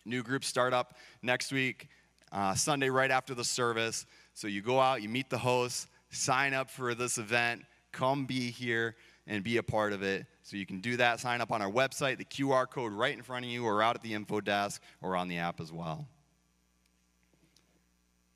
new 0.05 0.23
group 0.23 0.45
start 0.45 0.73
up 0.73 0.97
next 1.23 1.53
week, 1.53 1.89
uh, 2.33 2.55
Sunday 2.55 2.91
right 2.91 3.11
after 3.11 3.35
the 3.35 3.45
service. 3.45 4.07
So 4.35 4.49
you 4.49 4.63
go 4.63 4.81
out, 4.81 5.03
you 5.03 5.09
meet 5.09 5.31
the 5.31 5.39
hosts, 5.39 5.87
sign 6.11 6.55
up 6.55 6.71
for 6.71 6.95
this 6.95 7.19
event, 7.19 7.65
come 7.93 8.27
be 8.27 8.51
here 8.51 8.97
and 9.27 9.45
be 9.45 9.59
a 9.59 9.63
part 9.63 9.93
of 9.93 10.03
it. 10.03 10.27
So 10.43 10.57
you 10.57 10.67
can 10.67 10.81
do 10.81 10.97
that, 10.97 11.21
sign 11.21 11.41
up 11.41 11.53
on 11.53 11.63
our 11.63 11.71
website, 11.71 12.19
the 12.19 12.25
QR 12.25 12.69
code 12.69 12.93
right 12.93 13.17
in 13.17 13.23
front 13.23 13.45
of 13.45 13.51
you, 13.51 13.65
or 13.65 13.83
out 13.83 13.95
at 13.95 14.03
the 14.03 14.15
info 14.15 14.41
desk, 14.41 14.83
or 15.01 15.17
on 15.17 15.29
the 15.29 15.39
app 15.39 15.61
as 15.61 15.73
well. 15.73 16.09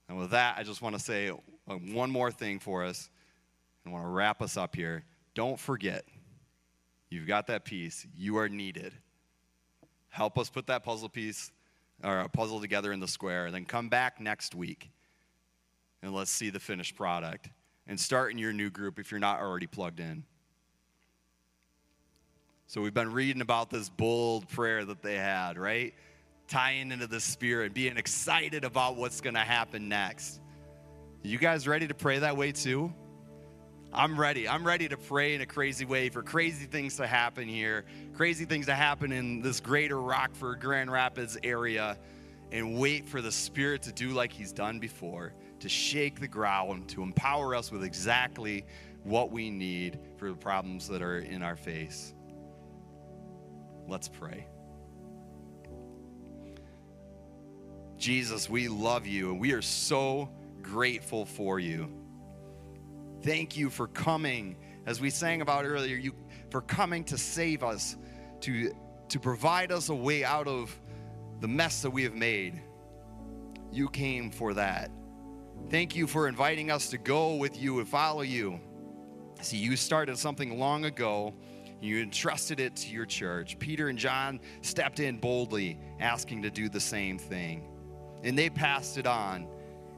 And 0.08 0.18
with 0.18 0.30
that, 0.30 0.56
I 0.58 0.62
just 0.62 0.82
want 0.82 0.96
to 0.96 1.02
say 1.02 1.30
uh, 1.30 1.74
one 1.74 2.10
more 2.10 2.30
thing 2.30 2.58
for 2.58 2.84
us. 2.84 3.08
I 3.86 3.90
want 3.90 4.04
to 4.04 4.08
wrap 4.08 4.42
us 4.42 4.56
up 4.56 4.76
here. 4.76 5.04
Don't 5.34 5.58
forget, 5.58 6.04
you've 7.10 7.26
got 7.26 7.48
that 7.48 7.64
piece. 7.64 8.06
You 8.16 8.38
are 8.38 8.48
needed. 8.48 8.92
Help 10.14 10.38
us 10.38 10.48
put 10.48 10.68
that 10.68 10.84
puzzle 10.84 11.08
piece 11.08 11.50
or 12.04 12.20
a 12.20 12.28
puzzle 12.28 12.60
together 12.60 12.92
in 12.92 13.00
the 13.00 13.08
square, 13.08 13.46
and 13.46 13.54
then 13.54 13.64
come 13.64 13.88
back 13.88 14.20
next 14.20 14.54
week 14.54 14.88
and 16.02 16.14
let's 16.14 16.30
see 16.30 16.50
the 16.50 16.60
finished 16.60 16.94
product. 16.94 17.50
And 17.88 17.98
start 17.98 18.30
in 18.30 18.38
your 18.38 18.52
new 18.52 18.70
group 18.70 19.00
if 19.00 19.10
you're 19.10 19.18
not 19.18 19.40
already 19.40 19.66
plugged 19.66 19.98
in. 19.98 20.22
So 22.68 22.80
we've 22.80 22.94
been 22.94 23.12
reading 23.12 23.42
about 23.42 23.70
this 23.70 23.88
bold 23.88 24.48
prayer 24.48 24.84
that 24.84 25.02
they 25.02 25.16
had, 25.16 25.58
right? 25.58 25.92
Tying 26.46 26.92
into 26.92 27.08
the 27.08 27.18
spirit, 27.18 27.74
being 27.74 27.96
excited 27.96 28.62
about 28.62 28.94
what's 28.94 29.20
going 29.20 29.34
to 29.34 29.40
happen 29.40 29.88
next. 29.88 30.40
You 31.24 31.38
guys 31.38 31.66
ready 31.66 31.88
to 31.88 31.94
pray 31.94 32.20
that 32.20 32.36
way 32.36 32.52
too? 32.52 32.94
I'm 33.94 34.18
ready. 34.18 34.48
I'm 34.48 34.66
ready 34.66 34.88
to 34.88 34.96
pray 34.96 35.36
in 35.36 35.40
a 35.40 35.46
crazy 35.46 35.84
way 35.84 36.08
for 36.08 36.20
crazy 36.20 36.66
things 36.66 36.96
to 36.96 37.06
happen 37.06 37.46
here, 37.46 37.84
crazy 38.12 38.44
things 38.44 38.66
to 38.66 38.74
happen 38.74 39.12
in 39.12 39.40
this 39.40 39.60
greater 39.60 40.00
Rockford, 40.00 40.60
Grand 40.60 40.90
Rapids 40.90 41.38
area, 41.44 41.96
and 42.50 42.76
wait 42.76 43.08
for 43.08 43.22
the 43.22 43.30
Spirit 43.30 43.82
to 43.82 43.92
do 43.92 44.10
like 44.10 44.32
He's 44.32 44.52
done 44.52 44.80
before, 44.80 45.32
to 45.60 45.68
shake 45.68 46.18
the 46.18 46.26
ground, 46.26 46.88
to 46.88 47.02
empower 47.02 47.54
us 47.54 47.70
with 47.70 47.84
exactly 47.84 48.64
what 49.04 49.30
we 49.30 49.48
need 49.48 50.00
for 50.16 50.28
the 50.28 50.36
problems 50.36 50.88
that 50.88 51.00
are 51.00 51.20
in 51.20 51.42
our 51.42 51.56
face. 51.56 52.14
Let's 53.86 54.08
pray. 54.08 54.46
Jesus, 57.96 58.50
we 58.50 58.66
love 58.66 59.06
you 59.06 59.30
and 59.30 59.40
we 59.40 59.52
are 59.52 59.62
so 59.62 60.28
grateful 60.62 61.24
for 61.24 61.60
you. 61.60 61.88
Thank 63.24 63.56
you 63.56 63.70
for 63.70 63.86
coming, 63.86 64.54
as 64.84 65.00
we 65.00 65.08
sang 65.08 65.40
about 65.40 65.64
earlier, 65.64 65.96
you 65.96 66.12
for 66.50 66.60
coming 66.60 67.04
to 67.04 67.16
save 67.16 67.64
us, 67.64 67.96
to, 68.40 68.70
to 69.08 69.18
provide 69.18 69.72
us 69.72 69.88
a 69.88 69.94
way 69.94 70.24
out 70.24 70.46
of 70.46 70.78
the 71.40 71.48
mess 71.48 71.80
that 71.80 71.90
we 71.90 72.02
have 72.02 72.12
made. 72.12 72.60
You 73.72 73.88
came 73.88 74.30
for 74.30 74.52
that. 74.52 74.90
Thank 75.70 75.96
you 75.96 76.06
for 76.06 76.28
inviting 76.28 76.70
us 76.70 76.90
to 76.90 76.98
go 76.98 77.36
with 77.36 77.58
you 77.58 77.78
and 77.78 77.88
follow 77.88 78.20
you. 78.20 78.60
See, 79.40 79.56
you 79.56 79.74
started 79.74 80.18
something 80.18 80.58
long 80.58 80.84
ago. 80.84 81.32
You 81.80 82.02
entrusted 82.02 82.60
it 82.60 82.76
to 82.76 82.90
your 82.90 83.06
church. 83.06 83.58
Peter 83.58 83.88
and 83.88 83.98
John 83.98 84.38
stepped 84.60 85.00
in 85.00 85.16
boldly, 85.16 85.80
asking 85.98 86.42
to 86.42 86.50
do 86.50 86.68
the 86.68 86.78
same 86.78 87.18
thing. 87.18 87.66
And 88.22 88.36
they 88.36 88.50
passed 88.50 88.98
it 88.98 89.06
on, 89.06 89.48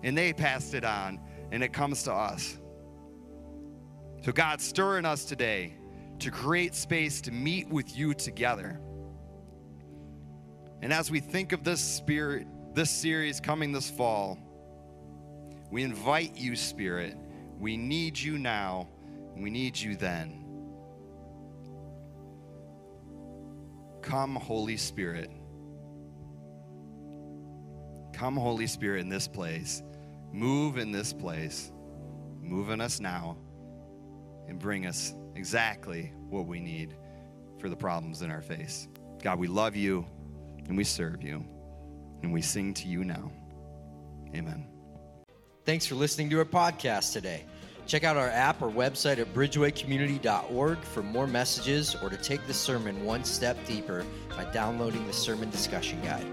and 0.05 0.17
they 0.17 0.33
passed 0.33 0.75
it 0.75 0.85
on, 0.85 1.19
and 1.51 1.65
it 1.65 1.73
comes 1.73 2.05
to 2.05 2.13
us. 2.13 2.59
So, 4.27 4.33
God, 4.33 4.61
stir 4.61 4.99
in 4.99 5.05
us 5.05 5.25
today 5.25 5.75
to 6.19 6.33
create 6.33 6.75
space 6.75 7.21
to 7.21 7.31
meet 7.31 7.69
with 7.69 7.97
you 7.97 8.13
together. 8.13 8.81
And 10.83 10.93
as 10.93 11.13
we 11.13 11.21
think 11.21 11.53
of 11.53 11.63
this 11.63 11.81
spirit, 11.81 12.49
this 12.75 12.91
series 12.91 13.39
coming 13.39 13.71
this 13.71 13.89
fall, 13.89 14.37
we 15.71 15.85
invite 15.85 16.35
you, 16.35 16.57
Spirit. 16.57 17.17
We 17.61 17.77
need 17.77 18.19
you 18.19 18.37
now, 18.37 18.89
and 19.33 19.45
we 19.45 19.51
need 19.51 19.79
you 19.79 19.95
then. 19.95 20.45
Come, 24.03 24.35
Holy 24.35 24.77
Spirit. 24.77 25.31
Come, 28.13 28.37
Holy 28.37 28.67
Spirit, 28.67 29.03
in 29.03 29.09
this 29.09 29.29
place. 29.29 29.85
Move 30.33 30.79
in 30.79 30.91
this 30.91 31.13
place. 31.13 31.71
Move 32.43 32.71
in 32.71 32.81
us 32.81 32.99
now 32.99 33.39
and 34.49 34.59
bring 34.59 34.87
us 34.87 35.15
exactly 35.35 36.13
what 36.29 36.47
we 36.47 36.61
need 36.61 36.95
for 37.59 37.69
the 37.69 37.77
problems 37.77 38.23
in 38.23 38.31
our 38.31 38.43
face. 38.43 38.89
God, 39.23 39.39
we 39.39 39.49
love 39.49 39.77
you 39.77 40.07
and 40.67 40.77
we 40.77 40.85
serve 40.85 41.23
you 41.23 41.45
and 42.23 42.33
we 42.33 42.43
sing 42.43 42.75
to 42.75 42.89
you 42.89 43.05
now. 43.05 43.31
Amen. 44.35 44.67
Thanks 45.65 45.87
for 45.87 45.95
listening 45.95 46.31
to 46.31 46.39
our 46.39 46.45
podcast 46.45 47.13
today. 47.13 47.45
Check 47.87 48.03
out 48.03 48.17
our 48.17 48.29
app 48.29 48.63
or 48.63 48.71
website 48.71 49.19
at 49.19 49.33
bridgewaycommunity.org 49.33 50.79
for 50.79 51.03
more 51.03 51.27
messages 51.27 51.95
or 52.03 52.11
to 52.11 52.17
take 52.17 52.45
the 52.47 52.55
sermon 52.55 53.05
one 53.05 53.25
step 53.25 53.57
deeper 53.65 54.05
by 54.37 54.45
downloading 54.53 55.07
the 55.07 55.13
sermon 55.13 55.51
discussion 55.51 56.01
guide. 56.03 56.27